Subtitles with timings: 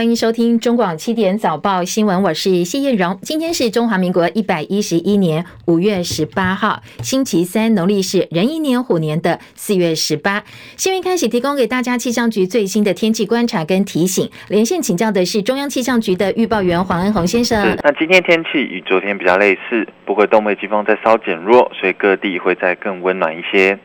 [0.00, 3.18] 欢迎收听中广七点早报新闻，我是谢燕荣。
[3.20, 10.42] 今天是中华民国一百一十一年五月十八号，星期三，农历是壬寅年虎年的四月十八。
[10.78, 14.26] 新闻开始，提供给大家气象局最新的天气观察跟提醒。
[14.48, 17.62] 连线请教的是中央气象局的预报员黄恩鸿先生。
[17.84, 23.78] 那今天天气与昨天比较类似，不过东北季风在稍减弱，所以各地会再更温暖一些。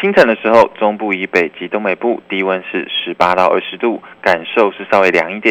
[0.00, 5.47] 清晨的时候，中部以北及东北部低温是十八到二十度，感受是稍微凉一点。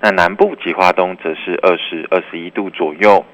[0.00, 3.24] 那南部及华东则是二十二十一度左右。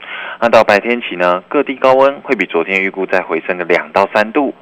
[0.40, 4.54] 那到白天起呢，各地高温会比昨天预估再回升个两到三度。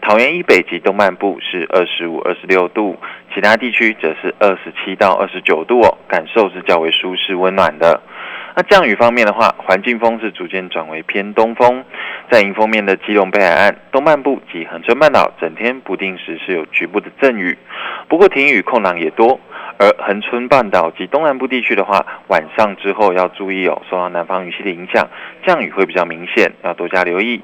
[0.00, 2.96] 桃园以北及东半部是二十五、二十六度，
[3.34, 8.00] 其他地区则是二十七到二十九度哦，感受是较为舒适温暖的。
[8.58, 11.84] 那降雨方面的话，环境风是逐渐转为偏东风，
[12.30, 17.58] 在迎风面的基隆北海岸、东半部及恒春半岛，整天不定时是有局部的阵雨，
[18.08, 19.38] 不过停雨空档也多。
[19.78, 25.06] 而恒春半岛及东南部地区的话，晚上之后要注意哦，受到南方雨系的影响，
[25.46, 27.42] 降雨会比较明显，要多加留意。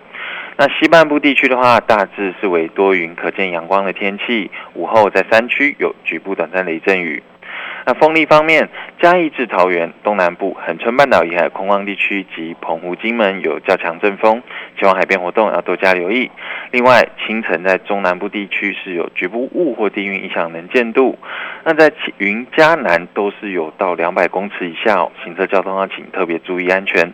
[0.56, 7.22] 那西半部地区的话，大致是为多云可见阳光的天气，午后在山区有局部短暂雷阵雨。
[7.84, 8.68] 那风力方面，
[9.00, 14.42] 嘉义至桃园东南部、恒春半岛沿海空旷地区及澎湖、金门有较强阵风，
[14.78, 16.30] 前往海边活动要多加留意。
[16.70, 21.18] 另外，清晨在中南部地区是有局部雾或低云影响能见度。
[21.64, 27.12] 那在云嘉南都是有到两百公尺以下哦，行车交通要请特别注意安全。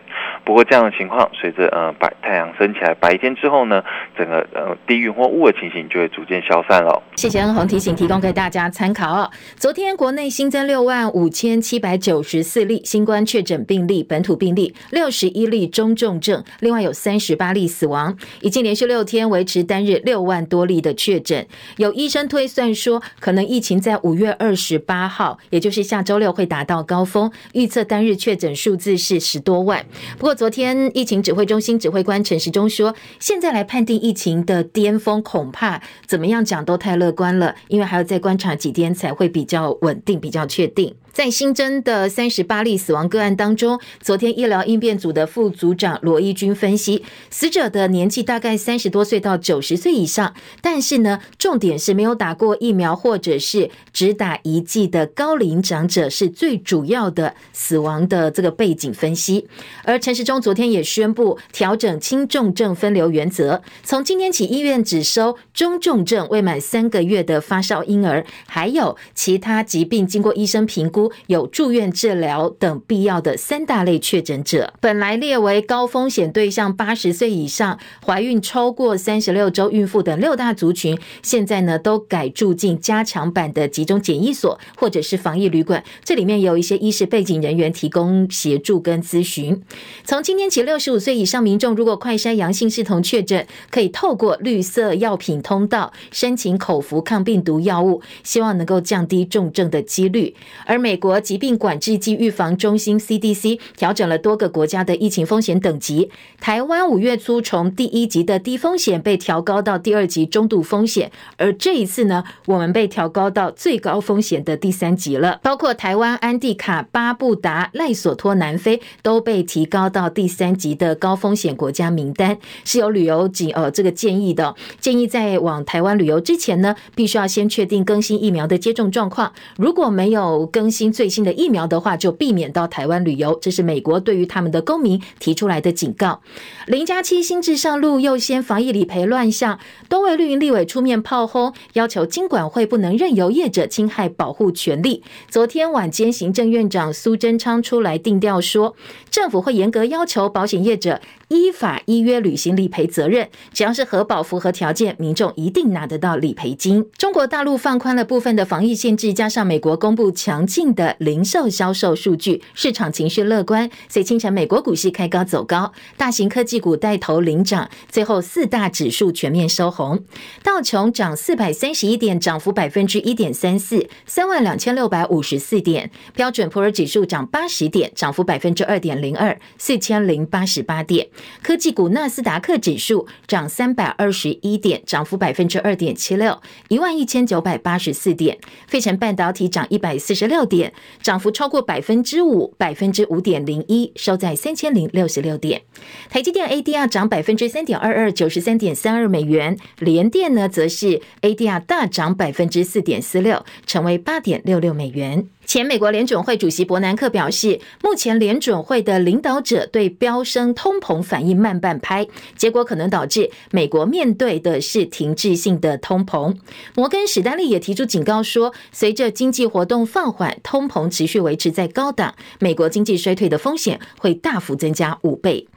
[0.49, 3.83] 不过这样的情况，随着呃白太阳升起来，白天之后呢，
[4.17, 7.03] 整个呃低云或雾的情形就会逐渐消散了。
[7.17, 9.29] 谢谢恩鸿提醒，提供给大家参考。
[9.57, 10.69] 昨天国内新增。
[10.69, 21.47] 六万五千七百九十四例新冠确诊病例，本土病例六十一例中重症，另外有三十八例死亡，已经连续六天维持单日六万多例的确诊。
[21.77, 29.83] 有医生推算说，可能疫情在五月二十八号，也就是下周六会达到高峰，预测单日确诊数字是十多万。
[30.19, 40.45] 不过昨天疫情指挥中心指挥官陈时中说，现在来判定疫情的巅峰，恐怕怎么样讲都太乐观了，因为还要再观察几天才会比较稳定，比较。
[40.47, 40.95] 确定。
[41.19, 59.45] 在新增的三十八例死亡个案当中，昨天医疗应变组的副组长罗一军分析，死者的年纪大概三十多岁到九十岁以上，但是呢，重点是没有打过疫苗或者是只打一剂的高龄长者是最主要的死亡的这个背景分析。
[59.83, 71.08] 而陈时中昨天也宣布调整轻重症分流原则，从今天起医院只收中重症未满三个月的发烧婴儿，还有其他疾病经过医生评估。
[71.27, 85.83] 有住院治疗等必要的三大类确诊者，本来列为高风险对象，八十岁以上、怀孕超过三十六周孕妇等六大族群，现在呢都改住进加强版的集中检疫所或者是防疫旅馆。
[86.03, 89.61] 这里面有一些医师背景人员提供协助跟咨询。
[90.03, 100.35] 从今天起，六十五岁以上民众如果快筛阳性视同确诊，可以透过绿色药品通道申请口服抗病毒药物，希望能够降低重症的几率。
[100.65, 106.09] 而美美国疾病管制及预防中心 CDC 调整了多个国家的疫情风险等级，
[106.41, 115.39] 台湾五月初从第一级的低风险被调高到第二级中度风险，而这一次呢，我们被调高到最高风险的第三级了。
[115.43, 130.78] 包括台湾、安地卡、巴布达、赖索托、南非都被提高到第三级的高风险国家名单，是有旅游警呃这个建议的，建议在往台湾旅游之前呢，必须要先确定更新疫苗的接种状况，如果没有更新。
[130.79, 133.37] 新最新的疫苗的话，就避免到台湾旅游。
[133.41, 136.21] 这是美国对于他们的公民提出来的警告。
[136.67, 139.59] 零加七新制上路，又掀防疫理赔乱象，
[139.89, 145.03] 多位绿营立委出面炮轰，要求经管会不能任由业者侵害保护权利。
[145.29, 148.73] 昨天晚间，行政院长苏贞昌出来定调说，
[149.11, 156.85] 政府会严格要求保险业者依法依约履行理赔责任，只要是核保符合条件，民众一定拿得到理赔金。
[156.97, 160.68] 中国大陆放宽了部分的防疫限制，加上美国公布强劲。
[160.73, 170.03] 的零售销售数据，市场情绪乐观，所以清晨美国股市开高走高，大型科技股带头领涨，最后四大指数全面收红，
[170.43, 181.07] 道琼涨四百三十一点，涨幅百分之一点三四，三万两千六百五十四点；标准普尔指数涨八十点，涨幅百分之二点零二，四千零八十八点；
[181.41, 188.35] 科技股纳斯达克指数涨三百二十一点，涨幅百分之二点七六，一万一千九百八十四点；
[188.67, 190.58] 费城半导体涨一百四十六点。
[191.01, 195.61] 涨幅超过百分之五，百分之五点零一，收在三千零六十六点。
[196.09, 199.57] 台积电 ADR 涨百分之三点二二，九十三点三二美元。
[199.79, 205.27] 联电呢，则是 ADR 大涨百分之四点四六，成为八点六六美元。
[205.49, 212.07] 前美国联准会主席伯南克表示，目前联准会的领导者对飙升通膨反应慢半拍，
[212.37, 216.37] 结果可能导致美国面对的是停滞性的通膨。
[216.75, 225.47] 摩根史丹利也提出警告说，随着经济活动放缓，通膨持续维持在高档，美国经济衰退的风险会大幅增加五倍。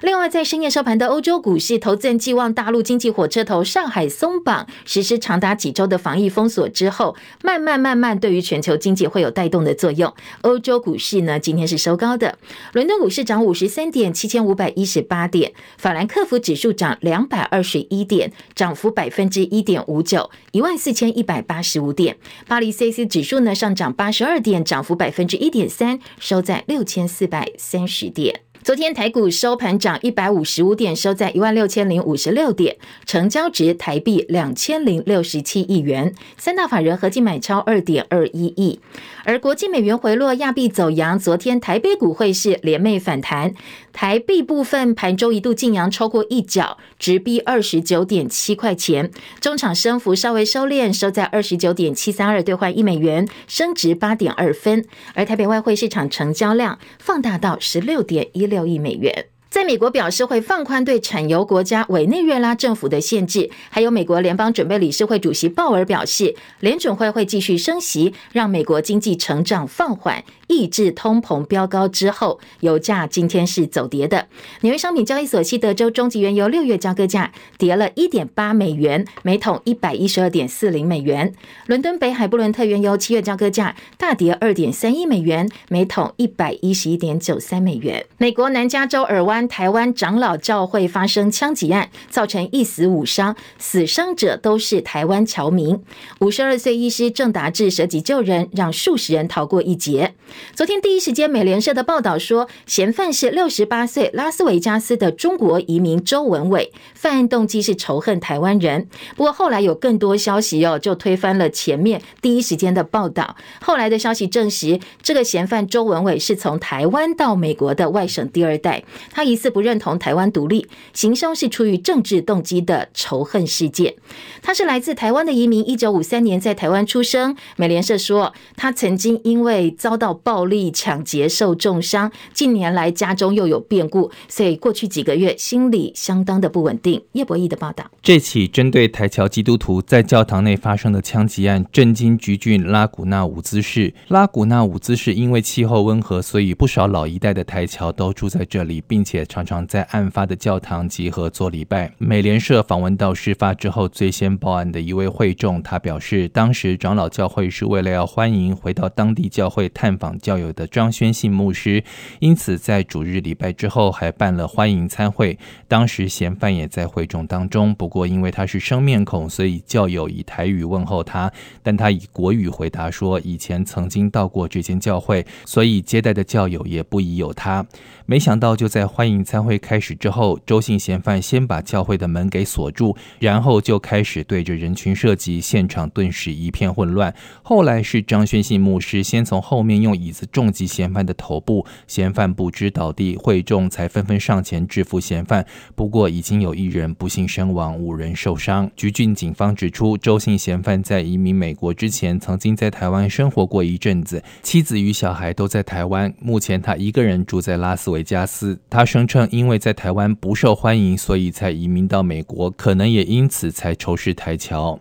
[0.00, 10.12] 另外，在深夜收盘的欧洲股市，投资人寄望大陆经济火车头上海松绑，实施长达几周的防疫封锁之后，慢慢慢慢对于全球经济会有带动的作用。
[10.40, 12.38] 欧洲股市呢，今天是收高的，
[12.72, 22.14] 伦敦股市涨五十三点，七千五百一十八点；法兰克福指数涨两百二十一点，涨幅百分之一点五九，一万四千一百八十五点；
[22.48, 28.40] 巴黎 CAC 指数呢上涨八十二点，涨幅百分之一点三，收在六千四百三十点。
[28.62, 32.76] 昨天台股收盘涨一百五十五点，收在一万六千零五十六点，
[33.06, 38.78] 成交值台币两千零六十七亿元，三大法人合计买超二点二一亿。
[39.24, 43.54] 而国际美元回落，亚币走扬，昨天台北股汇市连袂反弹。
[43.92, 49.10] 台币部分盘中一度劲扬超过一角，直逼二十九点七块钱。
[49.40, 54.84] 中场升幅稍微收敛，收在二十九点七三二兑换一美元，升值八点二分。
[55.14, 59.26] 而台北外汇市场成交量放大到十六点一六亿美元。
[59.50, 70.22] 在美国表示会放宽对产油国家委内瑞拉政府的限制，还有美国联邦准备理事会主席鲍尔表示，联准会会继续升息，让美国经济成长放缓。
[70.50, 74.26] 抑制通膨飙高之后，油价今天是走跌的。
[74.62, 81.32] 纽约商品交易所西德州中级原油六月交割价跌了一点八美元，每桶一百一十二点四零美元。
[81.66, 88.04] 伦敦北海布伦特原油七月交割价大跌二点三一美元，每桶一百一十一点九三美元。
[88.18, 95.80] 美国南加州尔湾台湾长老教会发生枪击案，造成一死五伤，死伤者都是台湾侨民。
[96.18, 100.14] 五十二岁医师郑达志舍己救人，让数十人逃过一劫。
[100.54, 108.88] 昨天第一时间，美联社的报道说，嫌犯是六十八岁拉斯维加斯的中国移民周文伟，犯案动机是仇恨台湾人。
[109.16, 113.36] 不过后来有更多消息哦，就推翻了前面第一时间的报道。
[113.60, 123.94] 后来的消息证实，这个嫌犯周文伟是从台湾到美国的外省第二代，他疑似不认同台湾独立，行凶是出于政治动机的仇恨事件。
[124.42, 127.34] 他是来自台湾的移民，一九五三年在台湾出生。
[127.56, 137.02] 美联社说，他曾经因为遭到暴暴力抢劫受重伤，近年来家中又有变故，所以过去几个月心理相当的不稳定。
[137.14, 143.92] 叶博义的报道：这起针对台侨基督徒在教堂内发生的枪击案，震惊橘郡拉古纳伍兹市。
[144.06, 151.92] 拉古纳伍兹市因为气候温和，所以不少老一代的台侨都住在这里，并且常常在案发的教堂集合做礼拜。
[151.98, 160.19] 美联社访问到事发之后最先报案的一位会众，他表示，当时长老教会是为了要欢迎回到当地教会探访。
[160.20, 161.82] 教友的张宣信牧师，
[162.20, 165.38] 因此在主日礼拜之后还办了欢迎餐会。
[165.66, 171.32] 当时嫌犯也在会众当中，不过因为他是生面孔，所以教友以台语问候他，
[171.62, 177.66] 但他以国语回答说以前曾经到过这间教会，所以接待的教友也不疑有他。
[178.06, 187.14] 没想到就在欢迎餐会开始之后，周姓嫌犯先把教会的门给锁住，然后就开始对着人群射击，现场顿时一片混乱。
[187.42, 195.44] 后来是张宣信牧师先从后面用椅子重击嫌犯的头部，嫌犯不知倒地，会众才纷纷上前制服嫌犯。
[195.74, 198.70] 不过已经有一人不幸身亡，五人受伤。
[198.76, 206.12] 橘郡警方指出，周姓嫌犯在移民美国之前，曾经在台湾生活过一阵子，妻子与小孩都在台湾。
[206.18, 208.58] 目前他一个人住在拉斯维加斯。
[208.68, 214.78] 他声称，因为在台湾不受欢迎，所以才移民到美国，可能也因此才仇视台侨。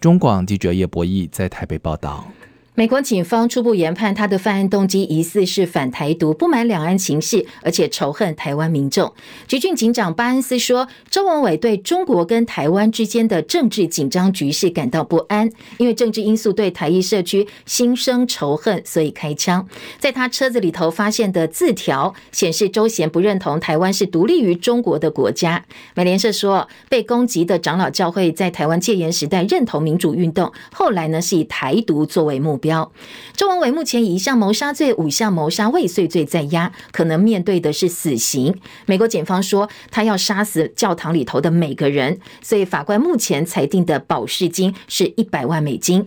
[0.00, 2.24] 中广记者叶博义在台北报道。
[2.78, 9.12] 美国警方初步研判，他的犯案动机疑似是反台独、不满两岸情势，而且仇恨台湾民众。
[9.48, 19.66] 橘郡警长巴恩斯说，周文伟对中国跟台湾之间的政治紧张局势感到不安，因为政治因素对台裔社区心生仇恨，所以开枪。
[19.98, 25.64] 在他车子里头发现的字条显示，周贤不认同台湾是独立于中国的国家。
[25.96, 32.67] 美联社说，被攻击的长老教会在台湾戒严时代认同民主运动，后来呢是以台独作为目标。
[33.36, 38.54] 周文伟目前以一项谋杀罪、五项谋杀未遂罪在押，可能面对的是死刑。
[38.84, 46.04] 美国检方说，他要杀死教堂里头的每个人，所以法官目前裁定的保释金是一百万美金。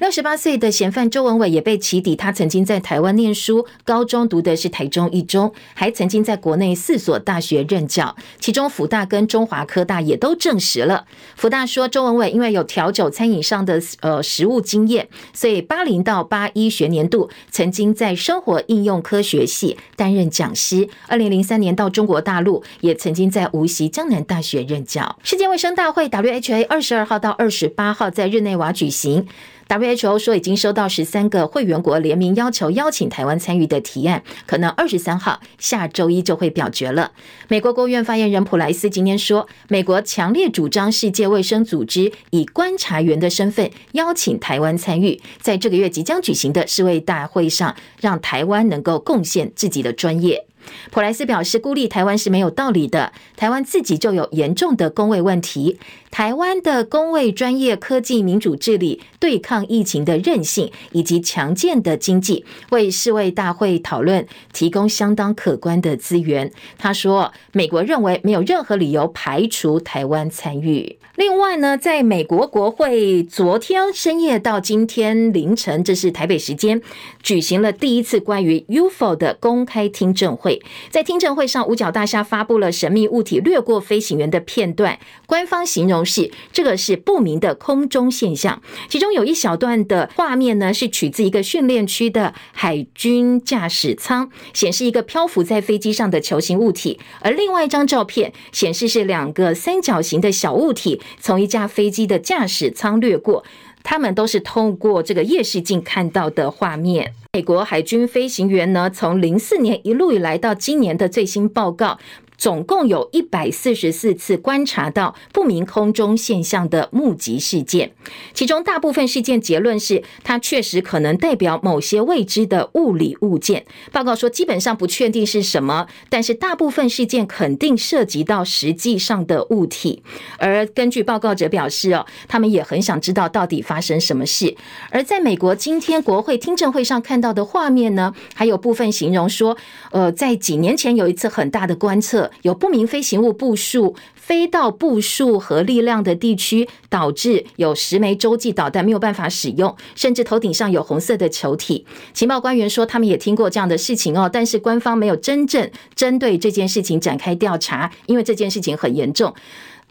[0.00, 11.06] 六十八岁的嫌犯周文伟也被起底，他曾经在台湾念书，高中读的是台中一中，还曾经在国内四所大学任教，其中福大跟中华科大也都证实了。
[11.36, 16.01] 福大说，周文伟因为有调酒餐饮上的呃实务经验，所以巴黎。
[16.02, 25.18] 到八一学年度曾经在生活应用科学系担任讲师，二零零三年到中国大陆，也曾经在无锡江南大学任教。
[25.22, 29.26] 世界卫生大会 （WHA） 二十二号到二十八号在日内瓦举行。
[29.72, 37.12] WHO 说已经收到十三个会员国联名要求邀请台湾参与的提案，可能二十三号下周一就会表决了。
[37.48, 50.46] 美国国务院发言人普莱斯今天说，美国强烈主张世界卫生组织以观察员的身份邀请台湾参与，在这个月即将举行的世卫大会上，让台湾能够贡献自己的专业。
[50.92, 53.12] 普莱斯表示，孤立台湾是没有道理的。
[53.36, 55.76] 台湾自己就有严重的公卫问题，
[56.12, 66.52] 台湾的公卫专业、科技、民主治理、对抗疫情的韧性以及强健的经济，为世卫大会讨论提供相当可观的资源。
[66.76, 70.98] 他说，美国认为没有任何理由排除台湾参与。
[71.16, 76.80] 另外呢，在美国国会昨天深夜到今天凌晨，这是台北时间，
[77.22, 80.62] 举行了第一次关于 UFO 的公开听证会。
[80.90, 88.62] 在听证会上，五角大厦发布了神秘物体掠过飞行员的片段，官方形容是这个是不明的空中现象。
[88.88, 101.00] 其中有一小段的画面呢，是取自一个训练区的海军驾驶舱，显示一个漂浮在飞机上的球形物体，而另外一张照片显示是两个三角形的小物体。
[101.20, 103.44] 从一架飞机的驾驶舱掠过，
[103.82, 107.14] 他们都是透过这个夜视镜看到的画面。
[107.32, 111.98] 美国海军飞行员呢，从零四年一路以来到今年的最新报告。
[112.42, 117.92] 总共有一百四十四次观察到不明空中现象的目击事件，
[118.34, 123.64] 其中大部分事件结论是它确实可能代表某些未知的物理物件。
[123.92, 130.02] 报告说基本上不确定是什么，但是大部分事件肯定涉及到实际上的物体。
[130.38, 134.56] 而根据报告者表示哦，他们也很想知道到底发生什么事。
[134.90, 139.56] 而在美国今天国会听证会上看到的画面呢，还有部分形容说，
[139.92, 142.31] 呃，在几年前有一次很大的观测。
[142.42, 151.86] 有不明飞行物部署飞到部署和力量的地区，导致有十枚洲际导弹没有办法使用，甚至头顶上有红色的球体。
[152.14, 159.34] 情报官员说，他们也听过这样的事情哦，但是官方没有真正针对这件事情展开调查，因为这件事情很严重。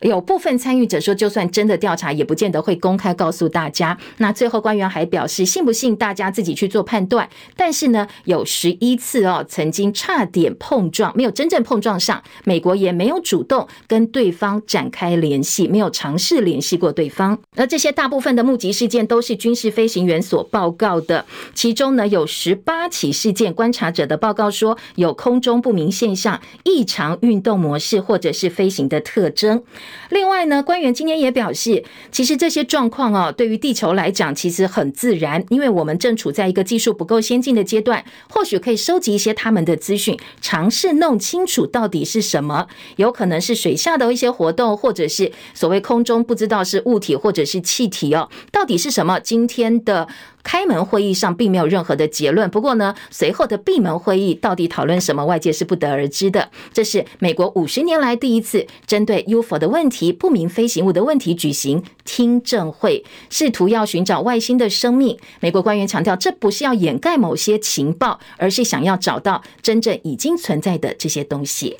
[0.01, 3.97] 有部分参与者说，就算真的调查，也不见得会公开告诉大家。
[4.17, 7.29] 那最后官员还表示，信不信大家自己去做判断。
[7.55, 12.23] 但是呢，有十一次哦，曾经差点碰撞，没有真正碰撞上。
[12.43, 17.37] 美国也没有主动跟对方展开联系，没有尝试联系过对方。
[17.55, 29.63] 而这些大部分的目击事件都是军事飞行员所报告的，其中呢有十八起事件，观察者的报告说有空中不明现象、异常运动模式或者是飞行的特征。
[30.09, 42.67] 另外呢，官员今天也表示，其实这些状况哦，对于地球来讲其实很自然，因为我们正处在一个技术不够先进的阶段，或许可以收集一些他们的资讯，尝试弄清楚到底是什么，
[42.97, 49.19] 有可能是水下的一些活动，或者是所谓空中不知道是物体或者是气体哦，到底是什么？
[49.19, 50.07] 今天的。
[50.43, 56.49] 开门会议上并没有任何的结论，不过呢，随后的闭门会议到底讨论什么，外界是不得而知的。
[56.73, 65.17] 这是美国五十年来第一次针对 UFO 的问题、不明飞行物的问题举行听证会，试图要寻找外星的生命。
[65.39, 71.77] 美国官员强调，这不是要掩盖某些情报，而是想要找到真正已经存在的这些东西。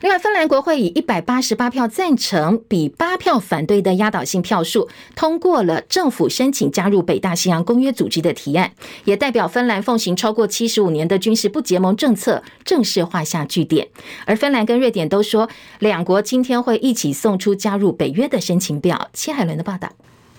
[0.00, 8.72] 另外，芬兰国会以一百八十八票赞成、比八票反对的压倒性票数通过了政府申请加入北大西洋公约组织的提案，
[9.04, 13.88] 也代表芬兰奉行超过七十五年的军事不结盟政策正式画下句点。
[14.24, 19.10] 而芬兰跟瑞典都说，两国今天会一起送出加入北约的申请表。
[19.12, 19.90] 戚海伦的报道。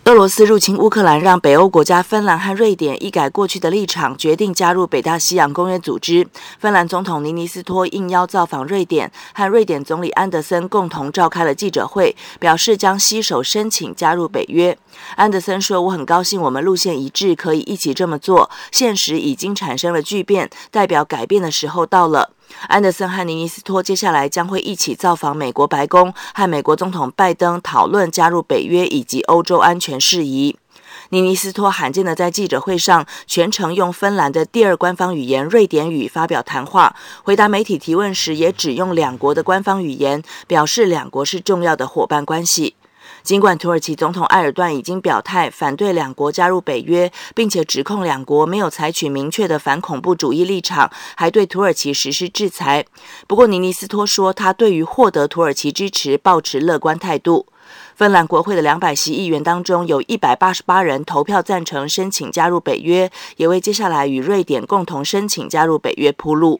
[0.05, 6.27] 俄罗斯入侵乌克兰，让北欧国家芬兰和瑞典一改过去的立场，决定加入北大西洋公约组织。
[6.57, 14.75] 芬兰总统尼尼斯托应邀造访瑞典，和瑞典总理安德森共同召开了记者会，表示将携手申请加入北约。
[15.17, 18.49] 安德森说：“我很高兴我们路线一致，可以一起这么做。
[18.71, 22.31] 现实已经产生了巨变，代表改变的时候到了。”
[22.67, 30.57] 安德森和尼尼斯托接下来将会一起造访美国白宫，和美国总统拜登讨论加入北约以及欧洲安全事宜。
[31.09, 42.75] 尼尼斯托罕见的在记者会上全程用芬兰的第二官方语言瑞典语发表谈话，回答媒体提问时也只用两国的官方语言，表示两国是重要的伙伴关系。
[43.23, 52.85] 尽管土耳其总统埃尔段已经表态反对两国加入北约，并且指控两国没有采取明确的反恐怖主义立场，还对土耳其实施制裁。
[53.27, 57.47] 不过，尼尼斯托说，他对于获得土耳其支持抱持乐观态度。
[57.95, 66.59] 芬兰国会的两百席议员当中，有一百八十八人投票赞成申请加入北约，也为接下来与瑞典共同申请加入北约铺路。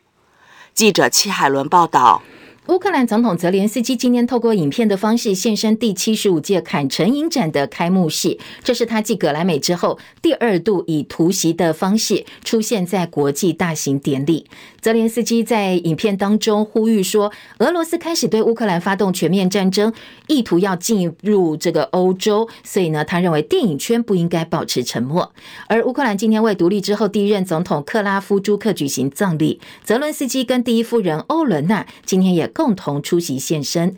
[0.74, 2.22] 记者戚海伦报道。
[2.68, 14.46] 乌克兰总统泽连斯基今天透过影片的方式现身第七十五届坎城影展的开幕式，这是他继格莱美之后第二度以突袭的方式出现在国际大型典礼。
[14.80, 19.92] 泽连斯基在影片当中呼吁说，俄罗斯开始对乌克兰发动全面战争，
[20.28, 25.34] 意图要进入这个欧洲，所以呢，他认为电影圈不应该保持沉默。
[25.68, 33.96] 而乌克兰今天为独立之后第一任总统克拉夫朱克举行葬礼，泽伦斯基跟第一夫人欧伦娜今天也共同出席现身。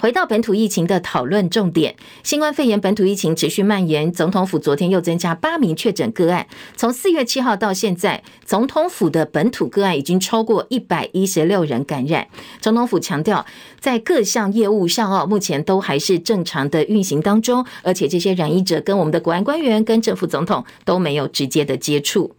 [0.00, 1.94] 回到本土疫情的讨论重点，
[2.24, 6.44] 新冠肺炎本土疫情持续蔓延，总统府昨天又增加八名确诊个案。
[6.74, 12.26] 从四月七号到现在，总统府的本土个案已经超过一百一十六人感染。
[12.60, 13.46] 总统府强调，
[13.78, 22.34] 在各项业务上哦，目前都还是正常的运行当中，而且这些染疫者跟我们的国安官员、跟政府总统都没有直接的接触。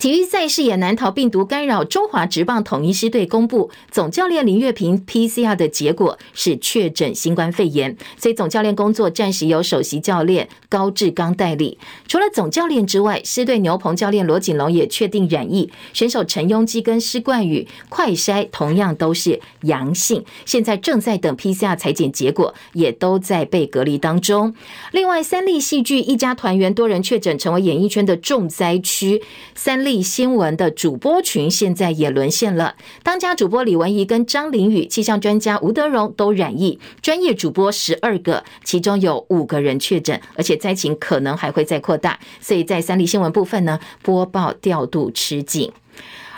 [0.00, 1.84] 体育赛事也难逃病毒干扰。
[1.84, 11.76] 中华职棒统一狮队公布，总教练林岳平 PCR 的结果是确诊新冠肺炎，所以总教练工作暂时由首席教练高志刚代理。
[12.08, 24.54] 除了总教练之外，狮队牛棚教练罗锦龙也确定染疫，选手陈庸基跟施冠宇快筛同样都是阳性，现在正在等 PCR 裁检结果，也都在被隔离当中。
[24.92, 29.22] 另外，三立戏剧一家团员多人确诊，成为演艺圈的重灾区。
[29.54, 45.72] 三立新闻的主播群现在也沦陷了，当家主播李文怡跟张玲雨，气象专家吴德荣都染疫，专业主播十二个，其中有五个人确诊，而且灾情可能还会再扩大，所以在三立新闻部分呢，播报调度吃紧。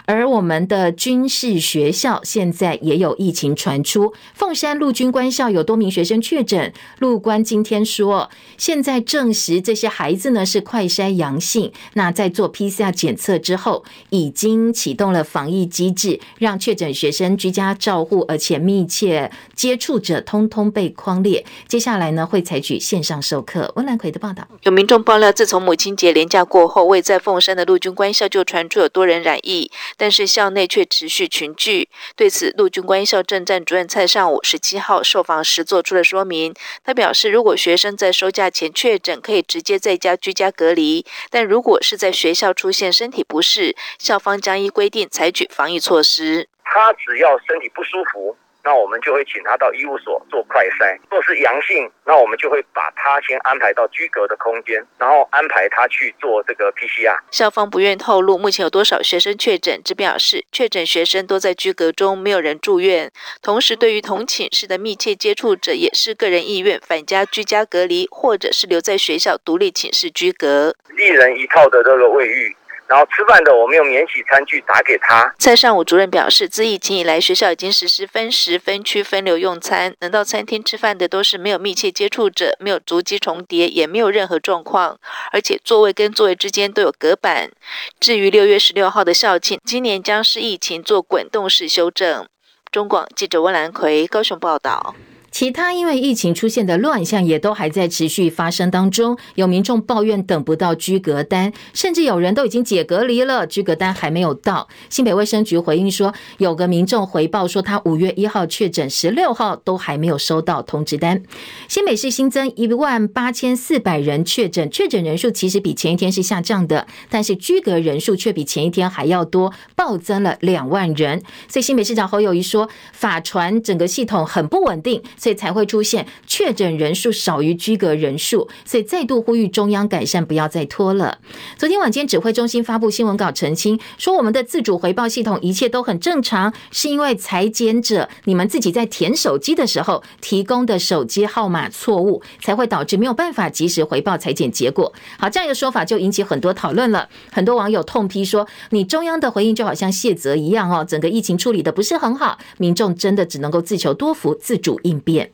[0.05, 6.73] 而我们的军事学校现在也有疫情传出，凤山陆军官校有多名学生确诊。
[6.99, 11.73] 陆官今天说，现在证实这些孩子呢是快筛阳性。
[11.95, 21.45] 那在做 PCR 检测之后，已经启动了防疫机制，让确诊学生居家照护，而且密切接触者通通被框列。
[21.69, 23.73] 接下来呢会采取线上授课。
[23.77, 29.71] 温兰奎的报道，有民众爆料，自从母亲节连假过后，位在凤山的陆军官校就传出有多人染疫。
[29.97, 36.55] 但是校内却持续群聚，对此，陆军官校政战主任蔡尚武十七号受访时做出了说明。
[36.85, 46.49] 他表示，如果学生在收假前确诊，可以直接在家居家隔离；但如果是在学校出现身体不适，校方将依规定采取防疫措施。
[46.65, 48.37] 他只要身体不舒服。
[48.65, 57.17] 那我们就会请他到医务所做快筛，若是阳性，那我们就会把他先安排到居隔的空间，然后安排他去做这个 PCR。
[57.31, 63.11] 校方不愿透露目前有多少学生确诊，只表示确诊学生都在居隔中，没有人住院。
[63.43, 70.75] 同时，对于同寝室的密切接触者，也是个人意愿返家居家隔离，或者是留在学校独立寝室居隔。
[70.97, 72.57] 一人一套的这个卫浴。
[72.93, 75.35] 然后吃饭的，我们用免洗餐具打给他。
[75.39, 84.99] 蔡尚武主任表示，自疫情以来，学校已经实施分时、分区、分流用餐，能到餐厅吃饭的都是没有密切接触者，没有足迹重叠，也没有任何状况，
[85.33, 87.51] 而且座位跟座位之间都有隔板。
[87.99, 92.29] 至于六月十六号的校庆，今年将是疫情做滚动式修正。
[92.71, 94.95] 中广记者温兰奎高雄报道。
[95.33, 104.69] 其他因为疫情出现的乱象也都还在持续发生当中，有民众抱怨等不到居隔单，甚至有人都已经解隔离了，居隔单还没有到。
[104.91, 111.23] 新北卫生局回应说，有个民众回报说，他五月一号确诊，十六号都还没有收到通知单。
[111.67, 121.23] 新北市新增一万八千四百人确诊，确诊人数其实比前一天是下降的，但是居隔人数却比前一天还要多，暴增了两万人。
[121.49, 125.03] 所以新北市长侯友宜说，法传整个系统很不稳定。
[125.23, 131.19] 所以才会出现确诊人数少于居隔人数，所以再度呼吁中央改善，不要再拖了。
[131.57, 144.93] 昨天晚间指挥中心发布新闻稿澄清，说我们的自主回报系统一切都很正常，是因为裁检者你们自己在填手机的时候提供的手机号码错误，才会导致没有办法及时回报裁检结果。
[145.21, 147.09] 好，这样一个说法就引起很多讨论了。
[147.31, 155.12] 很多网友痛批说，你中央的回应就好像谢责一样哦，整个疫情处理的不是很好，民众真的只能够自求多福，自主应变。
[155.13, 155.31] 也。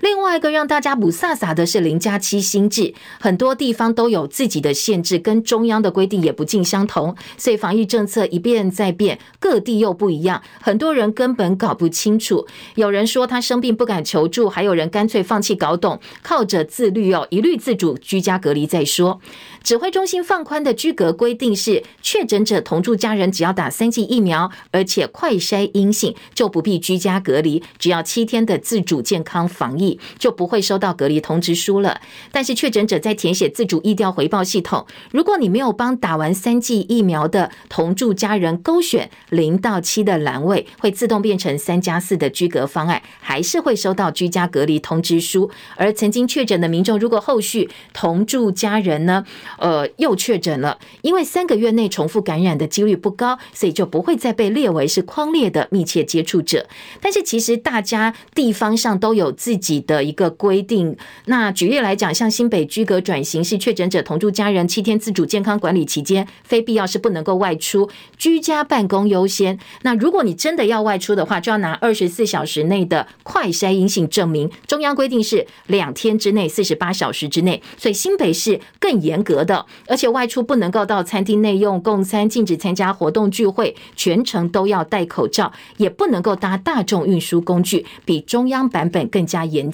[0.00, 12.46] 另外一个让大家不飒飒的是零加七新制，很多地方都有自己的限制，跟中央的规定也不尽相同，所以防疫政策一变再变，各地又不一样，很多人根本搞不清楚。
[12.76, 19.20] 有人说他生病不敢求助，还有人干脆放弃搞懂，靠着自律哦，一律自主居家隔离再说。
[19.62, 29.89] 指挥中心放宽的居隔规定是，确诊者同住家人只要打三剂疫苗，而且快筛阴性，就不必居家隔离，只要七天的自主健康防疫。
[30.18, 32.00] 就不会收到隔离通知书了。
[32.30, 45.50] 但是确诊者在填写自主疫调回报系统，如果你没有帮打完三剂疫苗的同住家人勾选零到七的栏位，会自动变成三加四的居隔方案，还是会收到居家隔离通知书。
[45.76, 49.24] 而曾经确诊的民众，如果后续同住家人呢，
[49.58, 56.66] 呃，又确诊了，因为三个月内重复感染的几率不高，所以就不会再被列为是框列的密切接触者。
[57.00, 67.88] 但是其实大家地方上都有自己的一个规定，那举例来讲，像新北居隔转型是确诊者同住家人七天自主健康管理期间，非必要是不能够外出，
[68.18, 69.58] 居家办公优先。
[69.82, 74.50] 那如果你真的要外出的话，就要拿二十四小时内的快筛阴性证明。
[74.66, 89.69] 中央规定是两天之内，四十八小时之内，所以新北是更严格的，而且外出不能够到餐厅内用共餐，禁止参加活动聚会，全程都要戴口罩，也不能够搭大众运输工具，比中央版本更加严。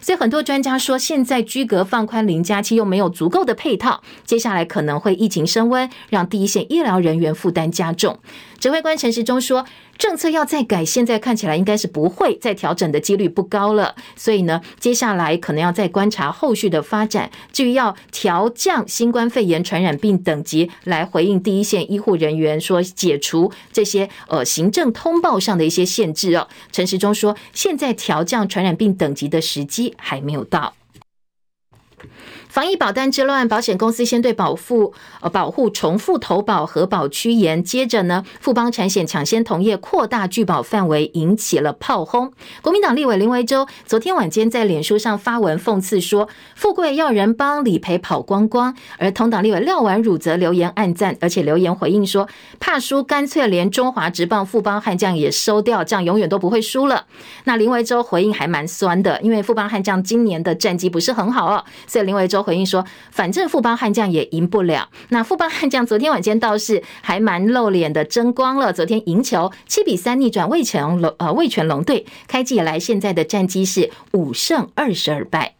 [0.00, 8.18] 所以很多专家说，现在居隔放宽零加七又没有足够的配套，接下来可能会疫情升温，让第一线医疗人员负担加重。
[8.66, 9.64] 指挥官陈时中说，
[9.96, 13.94] 政策要再改，现在看起来应该是不会再调整的几率不高了。
[14.16, 17.30] 所以呢，接下来可能要再观察后续的发展。
[17.52, 26.48] 至于要调降新冠肺炎传染病等级，来回应第一线医护人员说解除这些呃行政通报上的一些限制哦。
[26.72, 30.74] 陈时中说，现在调降传染病等级的时机还没有到。
[32.56, 42.32] 防疫保单之乱，保险公司先对保护呃保护重复投保核保趋严，接着呢，富邦产险抢先同业扩大拒保范围，引起了炮轰。
[42.62, 52.26] 国民党立委林维洲昨天晚间在脸书上发文讽刺说：“富贵要人帮，理赔跑光光。”而同党立委廖婉汝则留言暗赞，而且留言回应说
[52.58, 57.04] ：“怕输，干脆连中华职棒富邦悍将也收掉，这样永远都不会输了。”
[57.44, 62.45] 那林维洲回应还蛮酸的，因为富邦悍将今年的战绩不是很好哦，所以林维洲。
[62.46, 64.88] 回应说，反正富邦悍将也赢不了。
[65.08, 68.72] 那富邦悍将昨天晚间倒是还蛮露脸的，争光了。
[68.72, 75.55] 昨天赢球七比三逆转魏全龙呃魏全龙队，开季以来现在的战绩是五胜二十二败。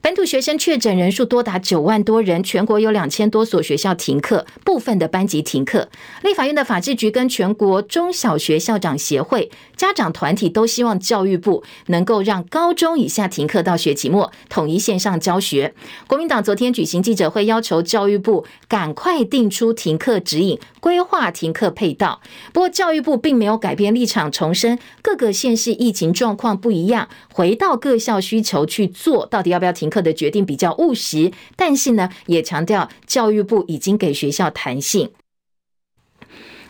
[0.00, 5.88] 本土学生确诊人数多达九万多人，全国有两千多所学校停课，部分的班级停课。
[6.22, 15.74] 立法院的法制局跟全国中小学校长协会、家长团体都希望教育部能够让高中以下停课到学期末，统一线上教学。
[16.06, 22.20] 国民党昨天举行记者会，要求教育部赶快定出停课指引，规划停课配套。
[22.52, 35.10] 不过教育部并没有改变立场，重申各个县市疫情状况不一样，回到各校需求去做，到底要不要停课的决定比较务实，但是呢，也强调教育部已经给学校弹性。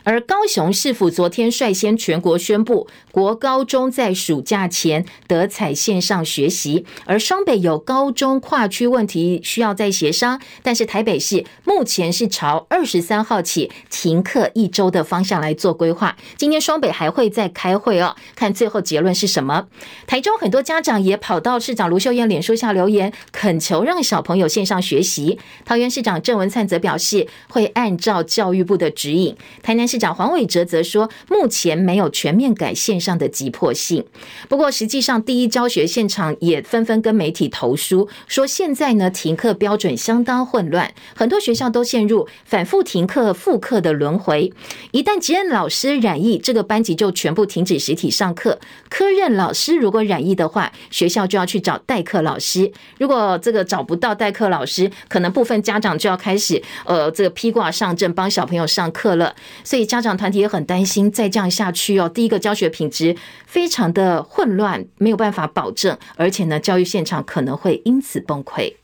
[0.09, 6.87] 而高雄市府昨天率先全国宣布，国高中在暑假前得采线上学习。
[7.05, 16.17] 而双北有高中跨区问题需要再协商，但是台北市目前是朝二十三号起停课一周的方向来做规划。
[16.39, 19.67] 今天双北还会再开会哦，看最后结论是什么。
[20.07, 25.39] 台中很多家长也跑到市长卢秀燕脸书下留言，恳求让小朋友线上学习。
[25.67, 29.37] 桃园市长郑文灿则表示，会按照教育部的指引。
[29.63, 29.98] 台南市。
[29.99, 34.05] 长黄伟哲则说，目前没有全面改线上的急迫性。
[34.49, 44.53] 不过，实际上第一教学现场也纷纷跟媒体投书，说现在呢停课标准相当混乱，很多学校都陷入反复停课、复课的轮回。
[44.93, 48.59] 一旦级任老师染疫，这个班级就全部停止实体上课；
[48.89, 52.71] 科任老师如果染疫的话，学校就要去找代课老师。
[52.99, 59.35] 如果这个找不到代课老师，可能部分家长就要开始呃这个披挂上阵，帮小朋友上课了。
[59.65, 59.88] 所以。
[59.89, 68.75] 家长团体也很担心，再这样下去哦，第一个教学品质非常的混乱，没有办法保证，而且呢，教育现场可能会因此崩溃。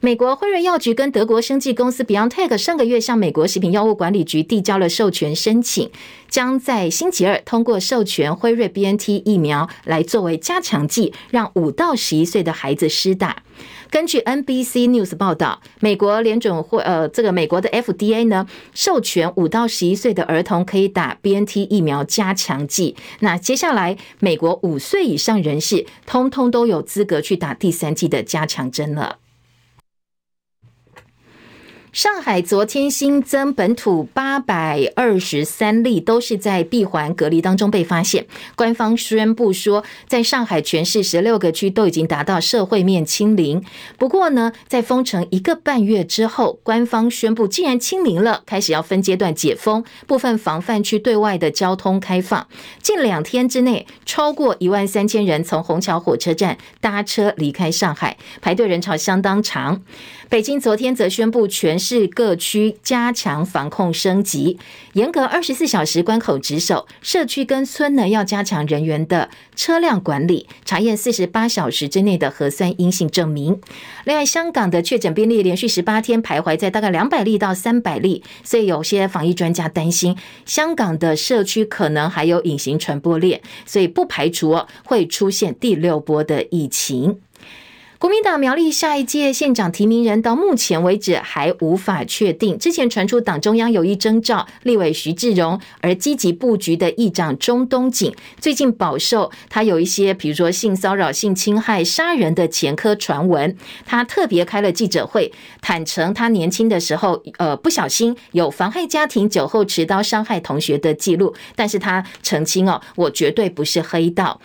[0.00, 5.90] 美国辉瑞药局跟德国生技公司 BioNTech 上个月向美国食品药物管理局递交了授权申请，
[6.28, 13.42] 将在星期二通过授权辉瑞 BNT 疫苗来作为加强剂，让五到十一岁的孩子施打。
[13.90, 22.96] 根据 NBC News 报道，美国联准会呃，这个美国的 FDA 呢，授权五到十一岁的儿童可以打 BNT 疫苗加强剂。
[23.20, 29.18] 那接下来，美国五岁以上人士通通都有资格去打第三剂的加强针了。
[31.96, 38.26] 上海昨天新增本土八百二十三例，都是在闭环隔离当中被发现。
[38.54, 43.64] 官方宣布说，在上海全市十六个区都已经达到社会面清零。
[43.96, 52.46] 不过呢，在封城一个半月之后，官方宣布，既然清零了，开始要分阶段解封，部分防范区对外的交通开放。
[52.82, 59.80] 近两天之内，超过一万三千人从虹桥火车站搭车离开上海，排队人潮相当长。
[60.28, 64.58] 北京昨天则宣布，全市各区加强防控升级，
[64.94, 73.60] 严格二十四小时关口值守，社区跟村呢要加强人员的车辆管理，查验四十八小时之内的核酸阴性证明。
[74.04, 87.20] 另外，香港的确诊病例连续十八天徘徊在大概两百例到三百例，所以有些防疫专家担心，香港的社区可能还有隐形传播链，所以不排除会出现第六波的疫情。
[87.98, 92.58] 国民党苗栗下一届县长提名人到目前为止还无法确定。
[92.58, 103.56] 之前传出党中央有意征召立委徐志荣，而积极布局的议长钟东锦最近饱受他有一些，比如说性骚扰、性侵害、杀人的前科传闻。
[103.86, 105.32] 他特别开了记者会，
[105.62, 114.38] 坦承他年轻的时候，呃，不小心有妨害家庭、酒后持刀伤害同学的记录，但是他澄清哦，我绝对不是黑道。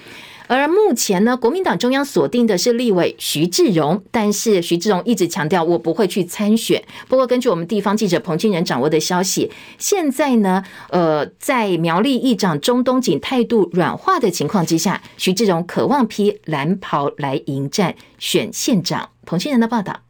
[0.52, 6.84] 而目前呢，国民党中央锁定的是立委徐志荣，但是徐志荣一直强调我不会去参选。
[7.08, 19.08] 不过，根据我们地方记者彭清仁掌握的消息，现在呢，呃，在苗栗议长钟东锦态度软化的情况之下，徐志荣渴望披蓝袍来迎战选县长。
[19.26, 20.02] 彭清仁的报道：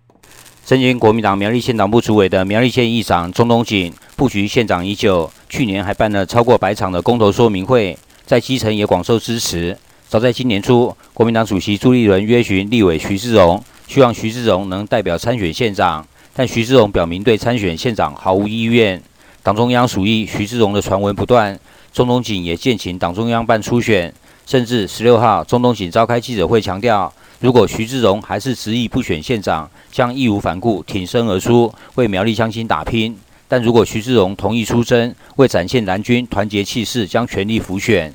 [0.66, 9.78] 身兼国民党苗栗县党部主委的苗栗县议长钟东锦布局县长已久，去年还办了超过百场的公投说明会，在基层也广受支持。
[10.12, 19.02] 早在今年初，国民党主席朱立伦约询立委徐志荣，希望徐志荣能代表参选县长，但徐志荣表明对参选县长毫无意愿。
[19.42, 21.58] 党中央属意徐志荣的传闻不断，
[21.94, 24.14] 中东锦也建请党中央办初选，
[24.46, 33.14] 甚至十六号中东锦召开记者会强调，如果徐志荣还是执意不选县长，将义无反顾挺身而出，为苗栗乡亲打拼；
[33.48, 38.14] 但如果徐志荣同意出征，为展现蓝军团结气势，将全力辅选。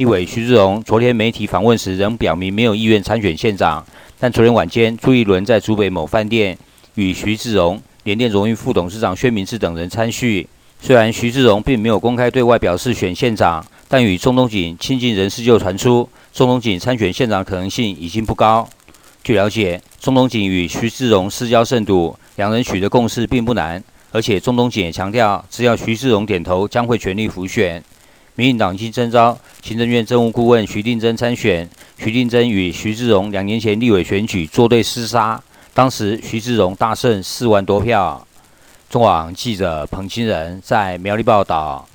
[0.00, 3.84] 立委徐志荣昨天媒体访问时仍表明没有意愿参选县长，
[4.18, 6.56] 但昨天晚间朱一伦在竹北某饭店
[6.94, 10.48] 与徐志荣、联电荣誉副董事长薛明志等人参叙。
[10.80, 18.66] 虽然徐志荣并没有公开对外表示选县长，但与钟东锦亲近人士就传出，钟东锦参选县长可能性已经不高。
[19.22, 27.84] 据了解，钟东锦与徐志荣私交甚笃，两人取得共识并不难，而且钟东锦也强调，只要徐志荣点头，将会全力辅选。
[28.40, 31.68] 民进党新征召行政院政务顾问徐定增参选。
[31.98, 35.38] 徐定增与徐志荣两年前立委选举作对厮杀，
[35.74, 38.26] 当时徐志荣大胜四万多票。
[38.88, 41.86] 中网记者彭清仁在苗栗报道。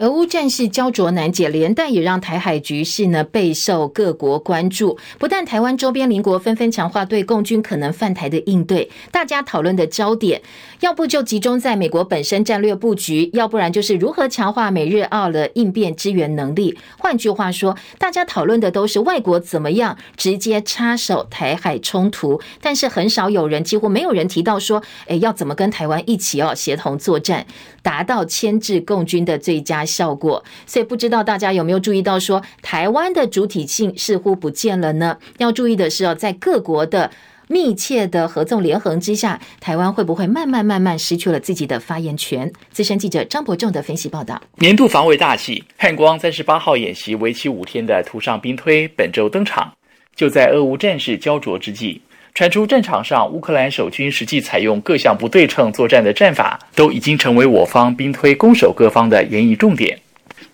[0.00, 4.96] 俄乌战事焦灼难解，连带也让台海局势呢备受各国关注。
[5.18, 10.40] 不但台湾周边邻国纷纷强化对共军可能犯台的应对，大家讨论的焦点，
[10.80, 16.78] 要不就集中在美国本身战略布局，要不然就是如何强化美日澳的应变支援能力。
[16.98, 27.46] 换句话说，大家讨论的都是外国怎么样直接插手台海冲突，但是很少有人，几乎没有人提到说，诶，要怎么跟台湾一起哦协同作战，
[27.82, 35.18] 达到牵制共军的最佳效果，所以不知道大家有没有注意到说，台湾的主体性似乎不见了呢？
[35.38, 37.10] 要注意的是哦，在各国的
[37.48, 42.52] 密切的合纵连横之下，台湾会不会慢慢慢慢失去了自己的发言权？
[42.70, 44.40] 资深记者张伯仲的分析报道。
[44.58, 49.72] 年度防卫大戏汉光三十八号演习为期五天的图上兵推本周登场，
[50.14, 52.00] 就在俄乌战事焦灼之际。
[52.40, 60.00] 传出战场上，乌克兰守军实际采用各项不对称作战的战法，都已经成为我方兵推攻守各方的研议重点。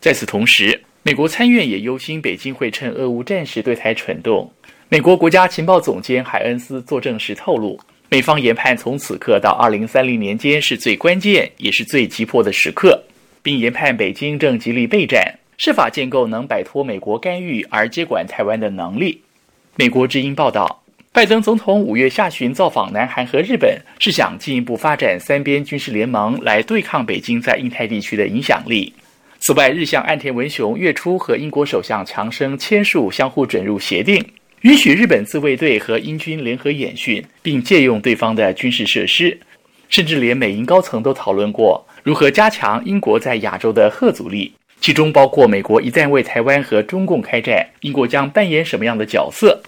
[0.00, 4.50] 在此同时，美国参院也忧心北京会趁俄乌战事对台蠢动。
[4.88, 13.00] 美国国家情报总监海恩斯作证时透露，美方研判从此刻到二零三零年间是最关键也是最急迫的时刻，
[13.44, 19.20] 并研判北京正极力备战，设法建构能摆脱美国干预而接管台湾的能力。
[19.76, 20.82] 美国之音报道。
[21.16, 28.92] 拜登总统五月下旬造访南韩和日本，是想进一步发展三边军事联盟来对抗北京在印太地区的影响力。
[29.38, 34.22] 此外，日相岸田文雄月初和英国首相强生签署相互准入协定，
[34.60, 39.40] 允许日本自卫队和英军联合演训，并借用对方的军事设施。
[39.88, 44.52] 甚至连美英高层都讨论过如何加强英国在亚洲的核阻力，
[44.82, 49.62] 其中包括美国一旦为台湾和中共开战，英国将扮演什么样的角色。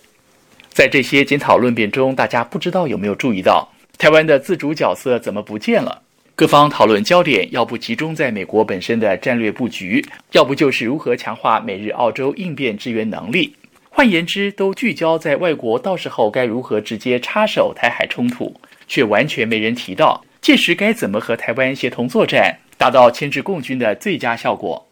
[0.79, 6.03] 在这些检讨论辩中，大家不知道有没有注意到，台湾的自主角色怎么不见了？
[6.37, 13.57] 各方讨论焦点要不集中在美国本身的战略布局，要不就是如何强化美日澳洲应变支援能力。
[13.91, 18.55] 换言之，都聚焦在外国到时候该如何直接插手台海冲突，
[18.87, 24.87] 却完全没人提到届时该怎么和台湾协同作战，达到牵制共军的最佳效果。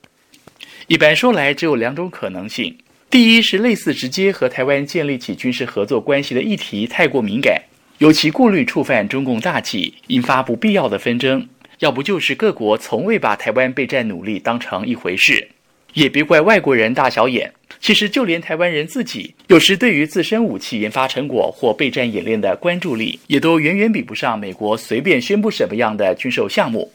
[0.88, 2.77] 一般说来，只有两种可能性。
[3.09, 7.62] 第一是类似直接和台湾建立起军事合作关系的议题太过敏感，
[7.99, 11.40] 尤其顾虑触犯中共大忌，引发不必要的纷争；
[11.79, 15.49] 要不就是各国从未把台湾备战努力当成一回事。
[15.95, 26.92] 也别怪外国人大小眼，其实就连台湾人自己，有时对于自身武器研发成果或备战演练的关注力，也都远远比不上美国随便宣布什么样的军售项目。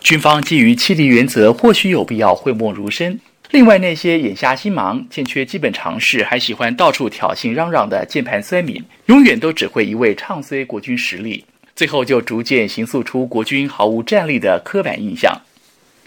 [0.00, 3.20] 军方基于七敌原则，或许有必要讳莫如深。
[3.52, 11.44] 另外，那些眼瞎心盲、欠缺基本常识，还喜欢到处挑衅嚷嚷的键盘酸民，永远都只会一味唱衰国军实力，
[11.76, 15.38] 最后就逐渐形塑出国军毫无战力的刻板印象。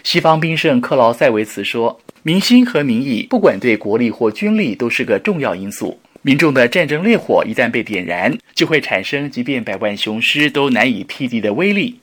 [0.02, 6.00] 西方兵圣克劳塞维茨说：“民心和民意，不管对国力或军力，都是个重要因素。
[6.22, 12.00] 民众的战争烈火一旦被点燃，就会产生即便百万雄师都难以匹敌的威力。”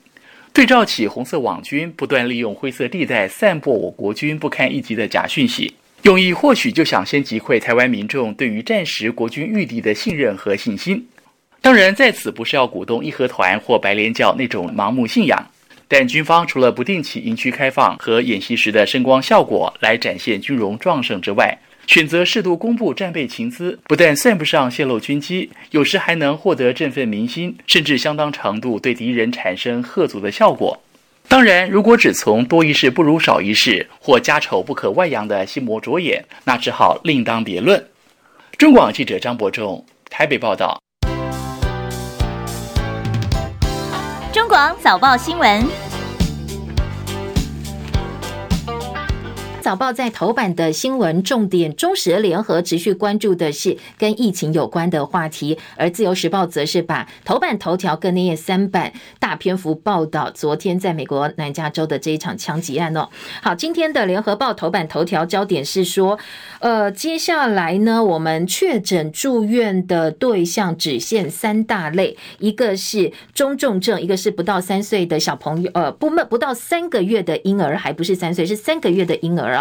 [0.53, 11.07] 对照起红色网军不断利用灰色地带散播我国军不堪一击的假讯息，用意或许就想先击溃台湾民众对于战时国军御敌的信任和信心。
[11.59, 15.43] 当然，在此不是要鼓动义和团或白莲教那种盲目信仰，
[15.87, 30.81] 但军方除了不定期营区开放和演习时的声光效果来展现军容壮盛之外，选择适度公布战备情资，不但算不上泄露军机，有时还能获得振奋民心，甚至相当程度对敌人产生吓阻的效果。
[31.27, 37.83] 当然，如果只从多一事不如少一事，或家丑不可外扬的心魔着眼，那只好另当别论。
[38.57, 40.81] 中广记者张伯仲台北报道。
[44.31, 45.82] 中广早报新闻。
[49.63, 63.07] 早报在头版的新闻重点，中时联合持续关注的是跟疫情有关的话题，而自由时报则是把头版头条跟那页三版大篇幅报道昨天在美国南加州的这一场枪击案哦。
[63.41, 66.19] 好，今天的联合报头版头条焦点是说，
[66.59, 79.52] 呃，接下来呢，我们确诊住院的对象只限三大类，一个是中重症，一个是不到三岁的小朋友，呃，不不到三个月的婴儿，还不是三岁，是三个月的婴儿。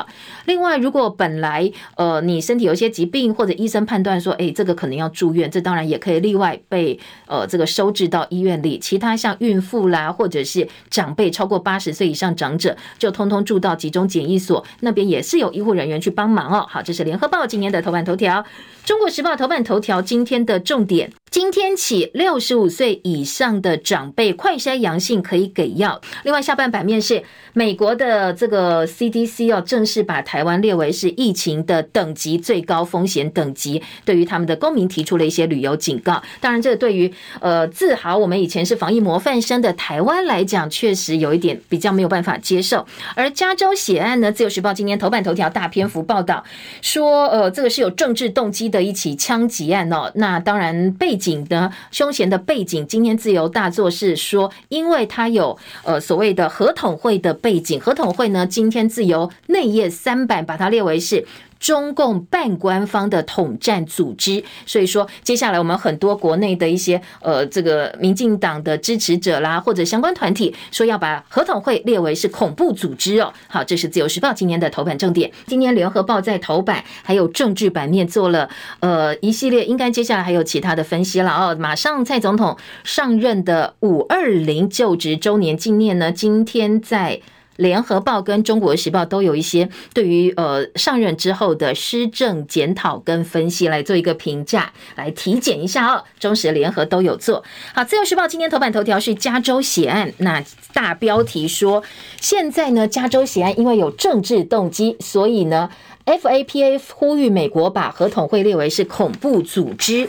[0.46, 8.78] 另外，如果本来呃你身体有些疾病，或者医生判断说，哎，这个可能要住院，这当然也可以例外被呃这个收治到医院里。
[8.78, 16.66] 其他像孕妇啦，或者是长辈超过八十岁以上长者，就通通住到集中检疫所那边，也是有医护人员去帮忙哦。
[16.68, 18.44] 好，这是联合报今天的头版头条，
[18.84, 21.12] 中国时报头版头条今天的重点。
[21.32, 25.98] 今天起，六十五岁以上的长辈快筛阳性可以给药。
[26.24, 27.22] 另外，下半版面是
[27.54, 36.22] 美国的这个 CDC 要正式把台湾列为是疫情的等级最高风险等级，对于他们的公民提出了一些旅游警告。
[36.38, 42.86] 当然，这对于呃自豪我们以前是防疫模范生的台湾来讲，确实有一点比较没有办法接受。
[43.14, 46.44] 而加州血案呢，自由时报今天头版头条大篇幅报道
[46.82, 50.12] 说，呃，这个是有政治动机的一起枪击案哦。
[50.16, 51.21] 那当然被。
[51.22, 61.24] 景的凶嫌的背景，今天自由大作是说，因为他有呃所谓的合统会的背景，合统会呢，今天自由内页三版把它列为是。
[61.62, 73.32] 中共半官方的统战组织，所以说接下来我们很多国内的一些呃这个民进党的支持者啦，或者相关团体说要把合统会列为是恐怖组织哦。
[73.46, 75.30] 好，这是自由时报今年的头版重点。
[75.46, 81.54] 今天联合报在头版还有政治版面做了呃一系列，应该接下来还有其他的分析了哦。
[81.56, 87.20] 马上蔡总统上任的五二零就职周年纪念呢，今天在。
[87.56, 96.04] 联合报跟中国时报都有一些对于呃上任之后的施政检讨跟分析来做一个评价，来体检一下哦。
[96.18, 97.44] 中时联合都有做。
[97.74, 101.82] 好，自由时报今天头版头条是加州血案，那大标题说
[102.20, 105.68] 现在呢加州血案因为有政治动机，所以呢
[106.06, 110.08] FAPA 呼吁美国把合统会列为是恐怖组织。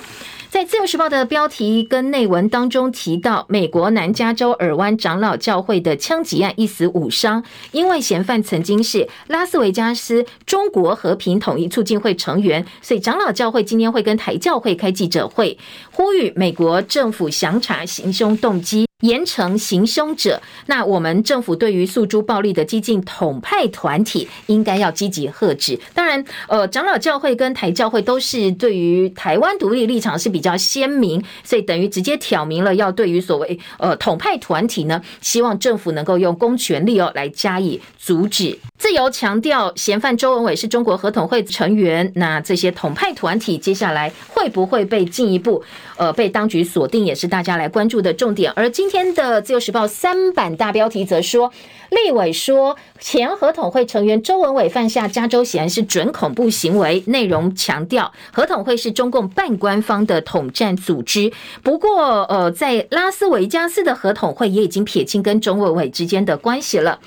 [0.54, 15.58] 在《自由时报》的标题跟内文当中提到，美国南加州尔湾长老教会的枪击案一死五伤，因为嫌犯曾经是拉斯维加斯中国和平统一促进会成员，所以长老教会今天会跟台教会开记者会，
[15.92, 18.86] 呼吁美国政府详查行凶动机。
[19.04, 20.42] 严惩行凶者。
[20.66, 25.80] 那我们政府对于诉诸暴力的激进统派团体，应该要积极遏止。
[25.94, 38.58] 当然，呃，长老教会跟台教会都是对于台湾独立立场是比较鲜明，所以等于直接挑明了要对于所谓呃统派团体呢，希望政府能够用公权力哦来加以阻止。
[38.78, 42.12] 自由强调，嫌犯周文伟是中国合统会成员。
[42.16, 45.64] 那这些统派团体接下来会不会被进一步
[45.98, 48.52] 呃被当局锁定，也是大家来关注的重点。
[48.56, 51.52] 而今天的《自由时报》三版大标题则说，
[51.90, 61.34] 立委说前合同会成员周文伟犯下加州显然是准恐怖行为，内容强调合同会是中共半官方的统战组织。
[61.64, 67.00] 不过，呃，在拉斯维加斯的合同会也已经撇清跟周文伟之间的关系了。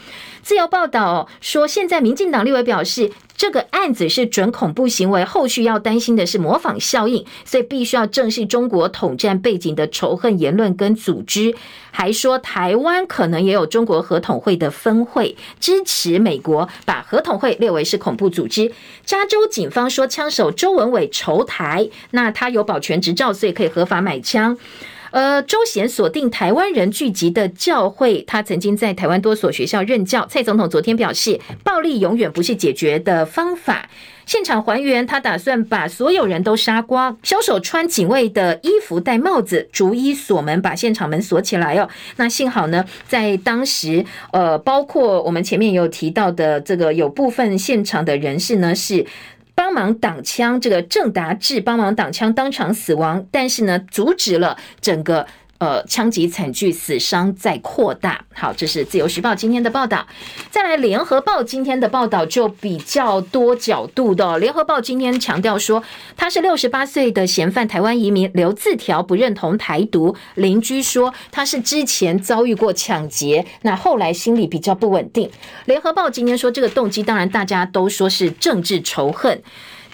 [0.46, 11.52] 自由报道说，现在民进党立委表示，这个案子是准恐怖行为，后续要担心的是模仿效应，所以必须要正视中国统战背景的仇恨言论跟组织。
[11.90, 18.70] 还说台湾可能也有中国合统会的分会，支持美国把合统会列为是恐怖组织。
[19.04, 24.56] 加州警方说，枪手周文伟仇台，那他有保全执照，所以可以合法买枪。
[25.16, 30.26] 呃，周贤锁定台湾人聚集的教会，他曾经在台湾多所学校任教。
[30.26, 33.88] 蔡总统昨天表示，暴力永远不是解决的方法。
[34.26, 41.88] 现场还原，他打算把所有人都杀光，凶手穿警卫的衣服、戴帽子，逐一锁门，把现场门锁起来哦。
[42.16, 49.06] 那幸好呢，在当时，呃，包括我们前面有提到的这个，有部分现场的人士呢是。
[49.56, 55.26] 帮忙挡枪，这个郑达志帮忙挡枪，当场死亡，但是呢，阻止了整个。
[55.58, 58.24] 呃，枪击惨剧，死伤在扩大。
[58.34, 60.06] 好，这是自由时报今天的报道。
[60.50, 64.38] 再来，联合报今天的报道就比较多角度的。
[64.38, 65.82] 联合报今天强调说，
[66.16, 70.14] 他是六十八岁的嫌犯，台湾移民，留字条不认同台独。
[70.34, 75.30] 邻居说他是之前遭遇过抢劫，那后来心理比较不稳定。
[75.64, 79.42] 联合报今天说这个动机，当然大家都说是政治仇恨。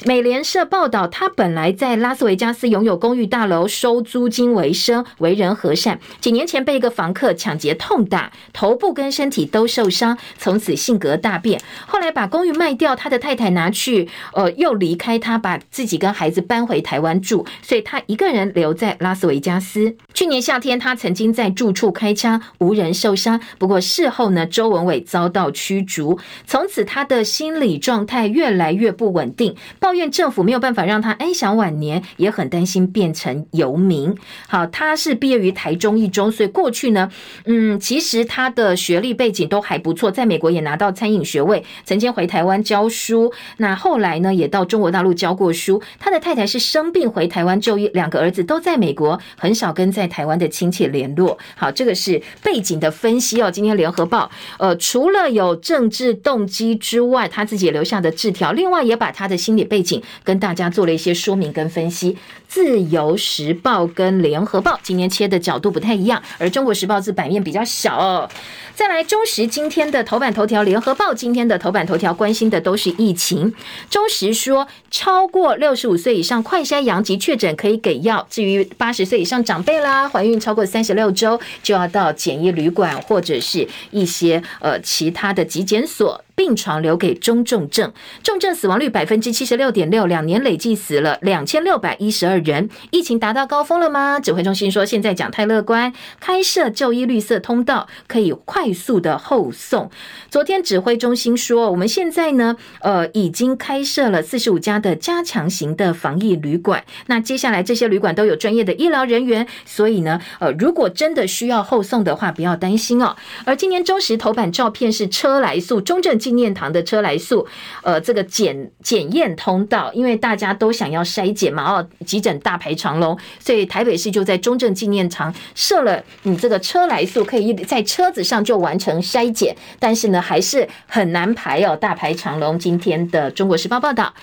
[0.05, 6.01] 美联社报道，他本来在拉斯维加斯拥有公寓大楼，收租金为生，为人和善。
[6.21, 11.61] 几年前被一个房客抢劫痛打，头部跟身体都受伤，从此性格大变。
[11.87, 19.97] 后来把公寓卖掉，他的太太拿去，呃，又离开他，把自己跟孩子搬回台湾住，所以他一个人留在拉斯维加斯。
[20.15, 23.41] 去年夏天，他曾经在住处开枪，无人受伤。
[23.59, 29.55] 不过事后呢，周文伟遭到驱逐，从此他的心理状态越来越不稳定。
[29.93, 34.17] 抱怨政府没有办法让他安享晚年，也很担心变成游民。
[34.49, 37.11] 好，他是毕业于台中一中，所以过去呢，
[37.45, 43.31] 嗯，其实他的学历背景都还不错，在美国也拿到餐饮学位，曾经回台湾教书。
[43.59, 45.83] 那后来呢，也到中国大陆教过书。
[45.99, 51.37] 他的太太是生病回台湾就医，两个儿子都在美国，很少跟在台湾的亲戚联络。
[51.55, 53.51] 好，这个是背景的分析哦。
[53.51, 60.03] 今天联合报，呃，除了有政治动机之外，他自己留下的字条，另外也把他的心理背景。
[60.23, 62.19] 跟大家做了一些说明跟分析。
[62.53, 68.29] 自由时报跟联合报今天切的角度不太一样，而中国时报字版面比较小哦。
[68.75, 73.55] 再来，中时今天的头版头条，联合报今天的头版头条关心的都是疫情。
[73.89, 86.23] 中时说，超过六十五岁以上快筛阳极确诊可以给药，至于八十岁以上长辈啦，怀孕超过三十六周就要到检疫旅馆或者是一些呃其他的急检所。
[86.35, 87.93] 病床留给中重症，
[88.23, 92.71] 重症死亡率百分之七十六点六，两年累计死了两千六百一十二人。
[92.91, 94.21] 疫情达到高峰了吗？
[94.21, 99.91] 指挥中心说，现在讲太乐观，开设就医绿色通道，可以快速的后送。
[100.31, 106.85] 昨天指挥中心说，我们现在呢，呃，已经开设了四十五家的加强型的防疫旅馆。
[107.09, 113.17] 那接下来这些旅馆都有专业的医疗人员，所以呢，呃，如果真的需要后送的话，不要担心哦。
[113.45, 116.13] 而今年中时头版照片是车来素中正。
[116.23, 117.49] 纪念堂的车来素，
[117.83, 132.59] 呃，这个检检验通道，因为大家都想要筛检嘛，哦，急诊大排长龙，所以台北市就在中正纪念堂设了，你这个车来速可以在车子上就完成筛检，但是呢，还是很难排哦，大排长龙。
[132.59, 134.15] 今天的中国时报报道，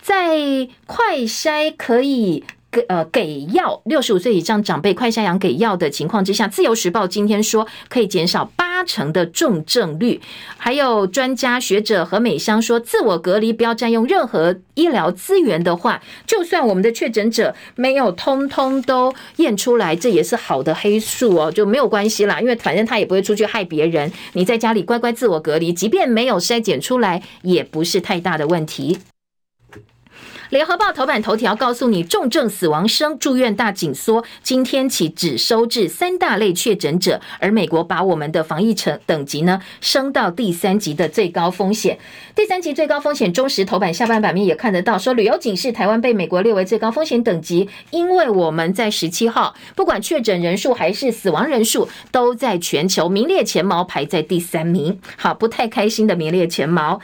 [0.00, 0.36] 在
[0.86, 2.44] 快筛可以。
[2.72, 10.20] 给呃给药，六十五岁以上长辈快筛阳给药的情况之下，自由时报今天说可以减少八成的重症率。
[10.56, 24.10] 还有专家学者何美香说，自我隔离不要占用任何医疗资源的话，就算我们的确诊者没有通通都验出来，这也是好的黑数哦，就没有关系啦，因为反正他也不会出去害别人。
[24.32, 28.98] 你在家里乖乖自我隔离，即便没有筛检出来，也不是太大的问题。
[30.52, 41.98] 联合报头版头条告诉你，重症死亡生，住院大紧缩，今天起只收治三大类确诊者，而美国把我们的防疫层等级呢升到第三级的最高风险。
[42.34, 54.98] 第三级最高风险，中时头版下半版面也看得到，说旅游警示，台湾被美国列为最高风险等级，因为我们在十七号，不管确诊人数还是死亡人数，都在全球名列前茅，排在第三名。
[55.16, 57.00] 好，不太开心的名列前茅。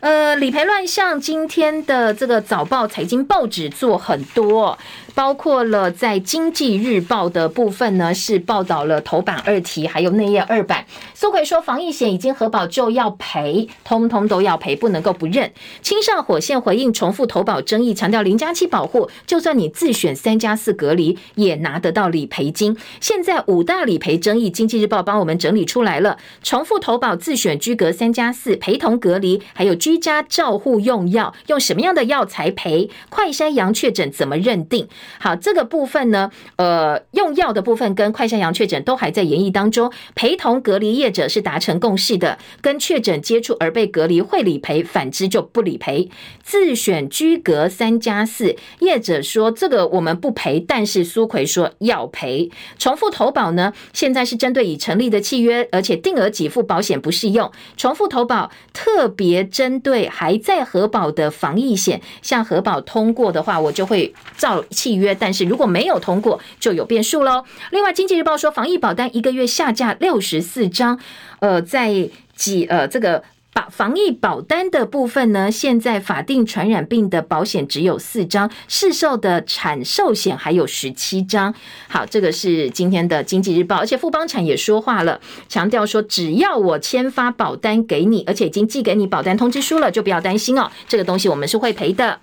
[0.00, 4.78] 呃，理赔乱象，今天的这个早报财经报纸做很多。
[5.18, 10.86] 包括了在经济日报的部分呢，是报道了头版二题，还有内页二版。
[11.12, 15.52] 苏奎说，防疫险已经核保就要赔，通通都要赔，不能够不认。
[15.82, 22.76] 青上火线回应重复投保争议，强调零加七保护，就算你自选三加四隔离，也拿得到理赔金。
[23.00, 32.88] 现在五大理赔争议，经济日报帮我们整理出来了：重复投保、自选居隔三加四、陪同隔离，还有居家照护用药，用什么样的药才赔？
[33.08, 34.86] 快筛阳确诊怎么认定？
[35.18, 39.92] 好，这个部分呢，呃，用药的部分跟快筛阳确诊都还在研议当中。
[40.14, 46.10] 陪同隔离业者是达成共识的，跟确诊接触而被隔离会理赔，反之就不理赔。
[46.42, 52.50] 自选居隔三加四，业者说这个我们不赔，但是苏奎说要赔。
[52.78, 57.50] 重复投保呢，现在是针对已成立的契约，而且定额给付保险不适用。
[57.76, 65.14] 重复投保特别针对还在核保的防疫险，像核保通过的话，我就会照契约。
[65.14, 67.44] 但是如果没有通过，就有变数喽。
[67.70, 70.98] 另外，《经济日报》说，防疫保单一个月下架六十四张，
[71.40, 73.22] 呃，在几呃这个
[73.52, 81.52] 保防疫保单的部分呢，现在法定传染病的保险只有四张，市售的产寿险还有十七张。
[81.88, 92.20] 好，这个是今天的《经济日报》，而且富邦产也说话了，强调说，只要我签发保单给你，而且已经寄给你保单通知书了，就不要担心哦，这个东西我们是会赔的。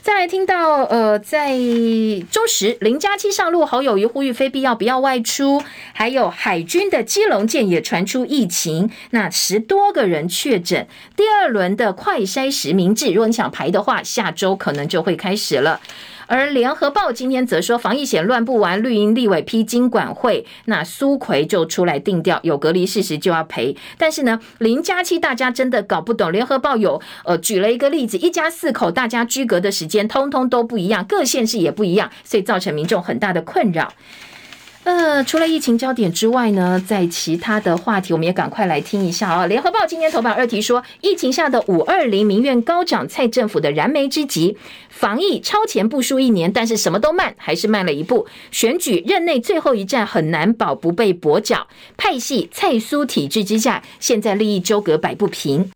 [0.00, 1.56] 再来听到，呃，在
[2.30, 5.62] 中时林佳期上路，好友于呼吁非必要不要外出。
[5.92, 10.86] 还有海军的基隆舰也传出疫情，那十多个人确诊。
[11.14, 15.80] 第二轮的快筛实名制，如果你想排的话，下周可能就会开始了。
[16.28, 23.74] 而联合报今天则说，防疫险乱不完，绿营立委批经管会，那苏奎就出来定调，有隔离事实就要赔。
[23.96, 26.30] 但是呢，零加七大家真的搞不懂。
[26.30, 33.90] 联合报有呃举了一个例子，一家四口大家居隔的时间通通都不一样，各县市也不一样，所以造成民众很大的困扰。
[34.88, 39.44] 呃，除了疫情焦点之外呢，在其他的话题，我们也赶快来听一下啊。
[39.44, 44.56] 联合报今天头版二题说，疫情下的五二零民怨高涨，蔡政府的燃眉之急，
[44.88, 48.26] 防疫超前部署一年，但是什么都慢，还是慢了一步。
[48.50, 51.66] 选举任内最后一战，很难保不被跛脚。
[51.98, 55.70] 派系蔡苏体制之下，现在利益纠葛摆不平。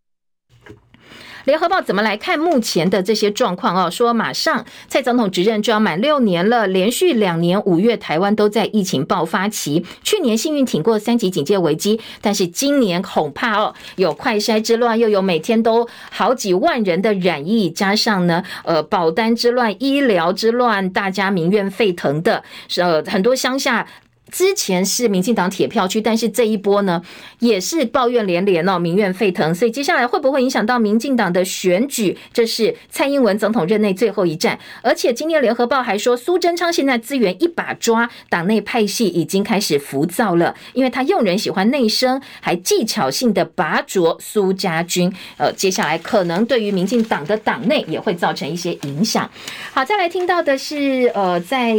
[1.45, 3.91] 联合报怎么来看目前的这些状况哦？
[3.91, 22.43] 说马上蔡总统执政就要满六年了，连续两年五月台湾都在疫情爆发期，去年幸运挺过三级警戒危机，但是今年恐怕哦有快筛之乱，又有每天都好几万人的染疫，加上呢呃保单之乱、医疗之乱，大家民怨沸腾的，
[22.77, 23.87] 呃很多乡下。
[24.33, 27.03] 之前是民进党铁票区，但是这一波呢，
[27.41, 29.55] 也是抱怨连连哦，民怨沸腾。
[29.55, 32.17] 所以接下来会不会影响到民进党的选举？
[32.33, 34.59] 这是蔡英文总统任内最后一战。
[34.83, 45.13] 而且今天联合报还说，苏贞昌现在资源一把抓，党内派系已经开始浮躁了，因为他用人喜欢内生，还技巧性的拔擢苏家军。
[45.37, 49.31] 呃，接下来可能对于民进党的党内也会造成一些影响。
[49.75, 51.77] 好，再来听到的是，呃，在。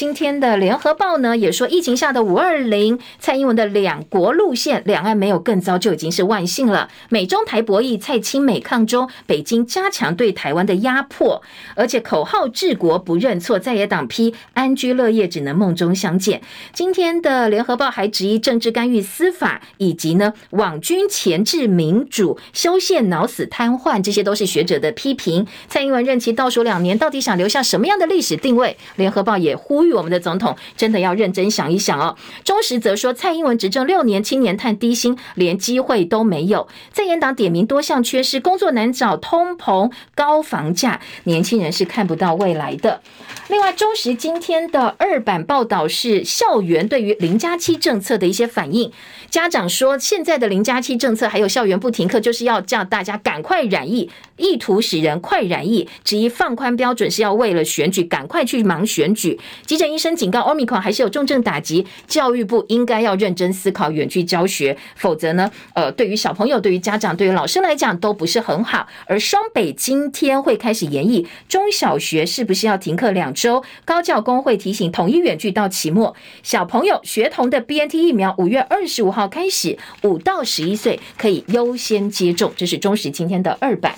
[0.00, 6.88] 今天的联合报呢也说，疫情下的五二零，蔡英文的两国路线，两岸没有更糟就已经是万幸了。
[7.10, 11.42] 美中台博弈，蔡清美抗中，北京加强对台湾的压迫，
[11.76, 16.40] 而且口号治国不认错，在野党批安居乐业只能梦中相见。
[16.72, 25.46] 今天的联合报还质疑政治干预司法，以及呢网军钳制民主，修宪脑死瘫痪，这些都是学者的批评。
[25.68, 28.78] 蔡英文任期倒数两年，到底想留下什么样的历史定位？
[28.96, 29.89] 联合报也呼吁。
[29.92, 32.16] 我们的总统真的要认真想一想哦。
[32.44, 36.68] 中时则说，蔡英文执政六年，青年叹低薪，连机会都没有。
[36.92, 43.00] 在野党点名多项缺失，工作难找，通膨、高房价，年轻人是看不到未来的。
[43.48, 48.92] 另外，中时今天的二版报道是校园对于零加七政策的一些反应。
[49.28, 55.88] 家长说，现在的零加七政策还有校园不停课，就是要叫大家赶快染疫，意图使人快染疫。
[56.04, 59.38] 质疑放宽标准是要为了选举，赶快去忙选举。
[59.80, 68.86] 诊医生警告，Omicron 还是有重症打击，教育部应该要认真思考远距教学，否则呢，呃，对于小朋友、对于家长、对于老师来讲都不是很好。
[69.06, 76.14] 而双北今天会开始研议中小学是不是要停课两周，高教工会提醒统一远距到期末。
[76.42, 82.52] 小朋友学童的 BNT 疫苗五月二十五号开始，五到十一岁可以优先接种。
[82.54, 83.94] 这是中时今天的二版。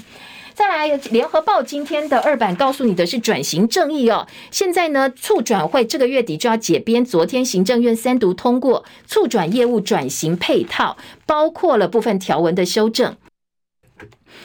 [0.54, 4.26] 再来，联合报今天的二版告诉你的是转型正义哦。
[4.50, 13.16] 现在呢，促转会这个月底就要解编，昨天行政院三读通过促转业务转型配套，包括了部分条文的修正。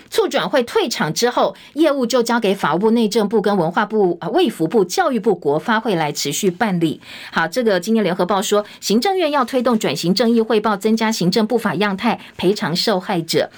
[0.09, 7.01] 促转会退场之后，业务就交给法务部、内政部跟文化部、啊卫福部、教育部、国发会来持续办理。
[7.31, 13.49] 好，这个今天联合报说，行政院要推动转型正义汇报，增加行政不法样态，赔偿受害者。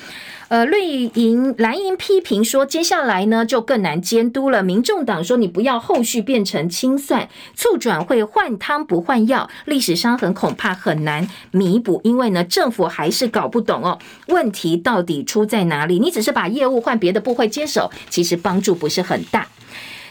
[0.50, 4.64] 呃，绿营蓝营批评说，接下来呢就更难监督了。
[4.64, 12.02] 民众党说，你不要后续变成清算，促转会换汤不换药，历史伤痕恐怕很难弥补。
[12.04, 16.00] 因为呢，政府还是搞不懂哦，问题到底出在哪里？
[16.00, 19.48] 你只是把业务换别的部会接手，其实帮助不是很大。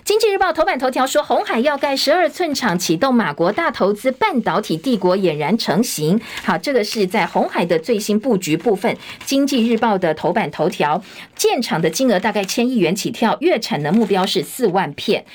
[0.09, 6.19] 经济日报头版头条说，红海要盖十二寸厂，启动马国大投资，半导体帝国俨然成型。
[6.43, 8.97] 好，这个是在红海的最新布局部分。
[9.27, 11.03] 经济日报的头版头条，
[11.37, 15.27] 建厂的金额大概千亿元起跳，月产的目标是四万片。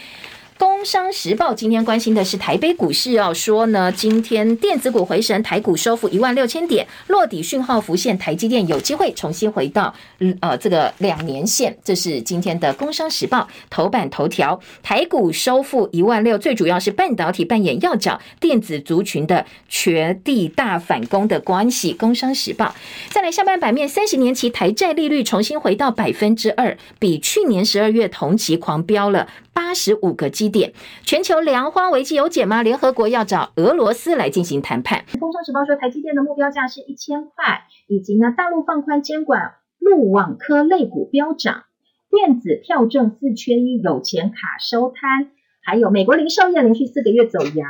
[0.63, 9.93] 工商时报今天关心的是台北股市哦，说呢，今天电子股回神，台股收复一万六千点，落底讯号浮现，台积电有机会重新回到
[10.39, 11.77] 呃这个两年线。
[11.83, 21.91] 这是今天的工商时报头版头条，台股收复一万六，最主要是半导体扮演要角，电子族群的绝地大反攻的关系。
[21.91, 22.73] 工商时报
[23.09, 29.27] 再来下半版面，三十年期台债利率重新回到百分之二，比去年十二月同期狂飙了。
[29.55, 30.71] 八十五个基点，
[31.03, 32.63] 全球粮荒危机有解吗？
[32.63, 35.03] 联合国要找俄罗斯来进行谈判。
[35.19, 41.63] 工商时报说，台积电的目标价是一千块，以及呢，大陆放宽监管，陆网科类股飙涨，
[42.09, 45.31] 电子票证四缺一，有钱卡收摊，
[45.61, 47.67] 还有美国零售业连续四个月走阳。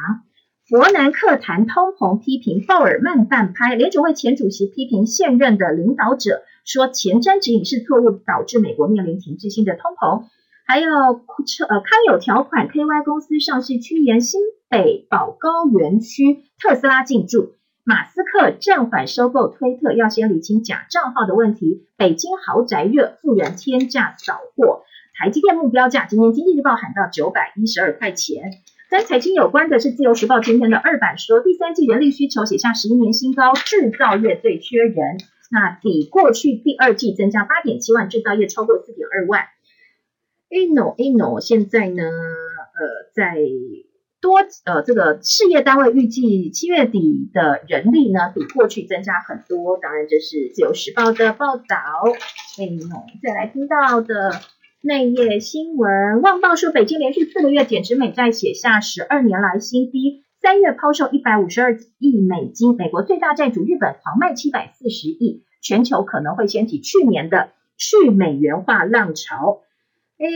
[0.69, 3.75] 伯南克谈通膨，批评鲍尔慢半拍。
[3.75, 10.23] 联储会前主席批评现任的领导者，说前瞻指引是错误，导致美国面临停滞性的通膨。
[10.73, 17.53] 还有呃，康有条款，KY 公司上市趋严新北宝高园区，特斯拉进驻，
[17.83, 21.85] 马斯克暂缓收购推特，要先理清假账号的问题。
[21.95, 24.81] 北京豪宅热，富人天价扫货，
[25.15, 28.41] 台积电目标价，今天经济日报喊到九百一十二块钱。
[28.89, 35.19] 跟财经有关的是自由时报今天的二版说，第三季人力需求写下十一年新高，制造业最缺人，
[35.51, 39.43] 那比过去第二季增加八点七万，制造业超过四点二万。
[40.53, 43.37] Inno Inno 现在呢，呃，在
[44.21, 49.79] 多呃这个事业单位预计七月底的人力呢，比过去增加很多。
[49.81, 51.65] 当然，这是自由时报的报道。
[52.57, 54.29] Inno 再来听到的
[54.83, 60.23] 内页新闻，旺报说北京连续四个月减持美债，写下十二年来新低。
[60.39, 69.61] 三月抛售一百五十二亿美金，美国最大债主日本狂卖七百四十亿，全球可能会掀起去年的去美元化浪潮。
[70.19, 70.27] 哎，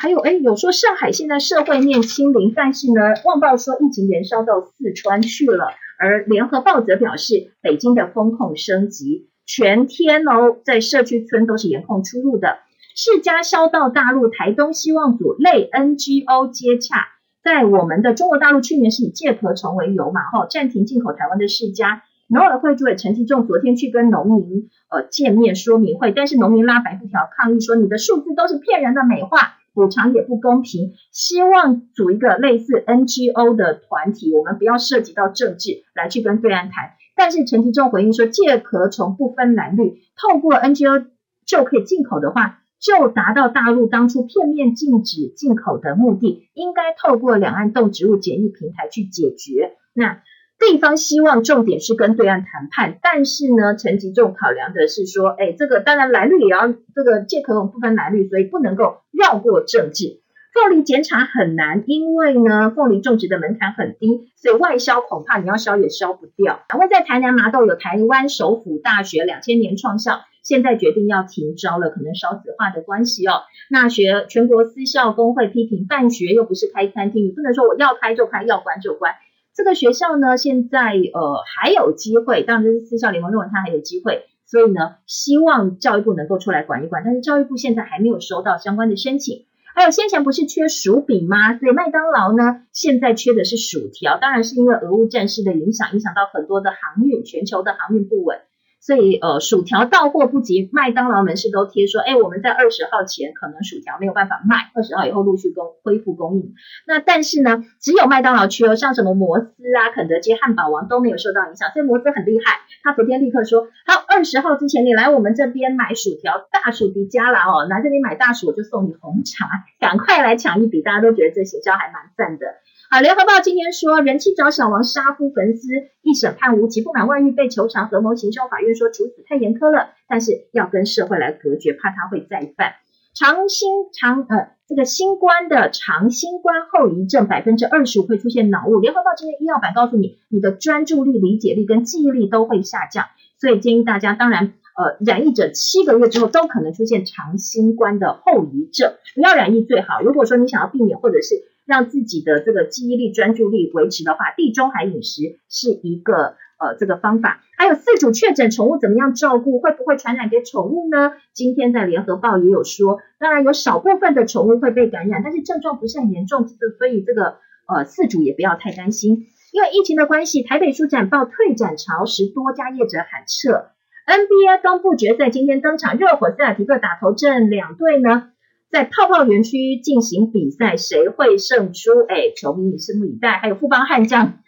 [0.00, 5.66] 还有哎，有说上海现在社会面清零，但是呢，旺报说疫情延烧到四川去了，
[5.98, 12.58] 而联合报则表示，北京的风控升级，全天哦，在社区村都是严控出入的。
[12.96, 17.08] 世嘉销到大陆，台东希望组类 NGO 接洽，
[17.44, 22.02] 在我们的中国大陆去年是以借壳虫为由嘛，哈，暂停进口台湾的世嘉。
[22.28, 36.94] 农委会主委陈其仲昨天去跟农民呃见面说明会，但是农民拉白布条抗议说，你的数字都是骗人的美化，补偿也不公平，希望组一个类似 NGO 的团体，我们不要涉及到政治来去跟对岸谈。
[37.14, 41.06] 但是陈其仲回应说，介壳虫不分蓝绿，透过 NGO
[41.44, 49.76] 就可以进口的话，就达到大陆当初片面禁止进口的目的，应该透过两岸动植物检疫平台去解决。
[49.94, 50.22] 那。
[50.58, 60.20] 地方希望重点是跟对岸谈判，但是呢，陈吉仲考量的是说，哎，这个当然蓝绿也要这个介壳虫不分蓝绿，所以不能够绕过政治。
[60.54, 66.62] 凤梨检查很难，因为呢，凤梨种植的门槛很低，所以外销恐怕你要销也销不掉。
[66.70, 73.42] 然后在台南麻豆有台湾首府大学两千年创校，现在决定要停招了，可能少子化的关系哦。
[73.68, 79.12] 那学全国私校工会批评办学又不是开餐厅，你不能说我要开就开，要关就关。
[79.56, 84.26] 这个学校呢，现在呃还有机会，当然这是私校联盟认为它还有机会。
[84.44, 89.46] 所以呢，希望教育部能够出来管一管，但是教育部现在还没有收到相关的申请。
[89.74, 91.58] 还有先前不是缺薯饼吗？
[91.58, 98.38] 所以麦当劳呢，现在缺的是薯条，当然是因为俄乌战事的影响，影响到很多的航运，全球的航运不稳。
[98.86, 106.54] 所以，呃，薯条到货不及，麦当劳门市都贴说，哎，我们在二十号前可能薯条没有办法卖，二十号以后陆续供恢复供应。
[106.86, 111.68] 那但是呢，只有麦当劳区哦，像什么摩斯啊、肯德基、汉堡王都没有受到影响。
[111.72, 119.48] 所以摩斯很厉害，他昨天立刻说，好，二十号之前你来我们这边买薯条，大薯迪加啦哦，来这边买大薯我就送你红茶，
[119.80, 122.46] 赶快来抢一笔，大家都觉得这行销还蛮赞的。
[122.88, 132.74] 好，联合报今天说，人妻找小王杀夫焚尸，一审判无期，不满外遇被求偿，合谋行凶，法院说处死太严苛了，但是要跟社会来隔绝，怕他会再犯。
[133.12, 138.78] 长新长呃，这个新冠的长新冠后遗症百分之二十五会出现脑雾。
[138.78, 143.06] 联合报今天医药版告诉你，你的专注力、理解力跟记忆力都会下降，
[143.40, 150.00] 所以建议大家，当然呃，染疫者七个月之后都可能出现长新冠的后遗症，不要染疫最好。
[150.02, 151.34] 如果说你想要避免或者是
[151.66, 157.42] 让自己的这个记忆力、专注力维持的话，地中海饮食是一个呃这个方法。
[157.58, 159.60] 还有四主确诊，宠物怎么样照顾？
[159.60, 161.12] 会不会传染给宠物呢？
[161.32, 169.26] 今天在联合报也有说，当然有少部分的宠物会被感染，但是症状不是很严重，所以这个呃饲主也不要太担心。
[169.52, 173.70] 因为疫情的关系，台北书展报退展潮时，多家业者喊撤。
[174.06, 178.30] NBA 东部决赛今天登场，热火塞尔提克打头阵，两队呢，
[178.76, 182.04] 在泡泡园区进行比赛，谁会胜出？
[182.10, 183.38] 哎，球迷你拭目以待。
[183.38, 184.40] 还有富邦悍将，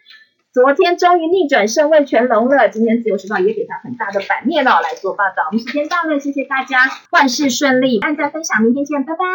[0.53, 2.69] 昨天终于逆转胜问全龙了。
[2.69, 5.47] 今天自由时报也给他很大的版面了，来做报道。
[5.51, 6.77] 我们时间到了，谢谢大家，
[7.09, 9.25] 万事顺利，按赞分享，明天见，拜拜。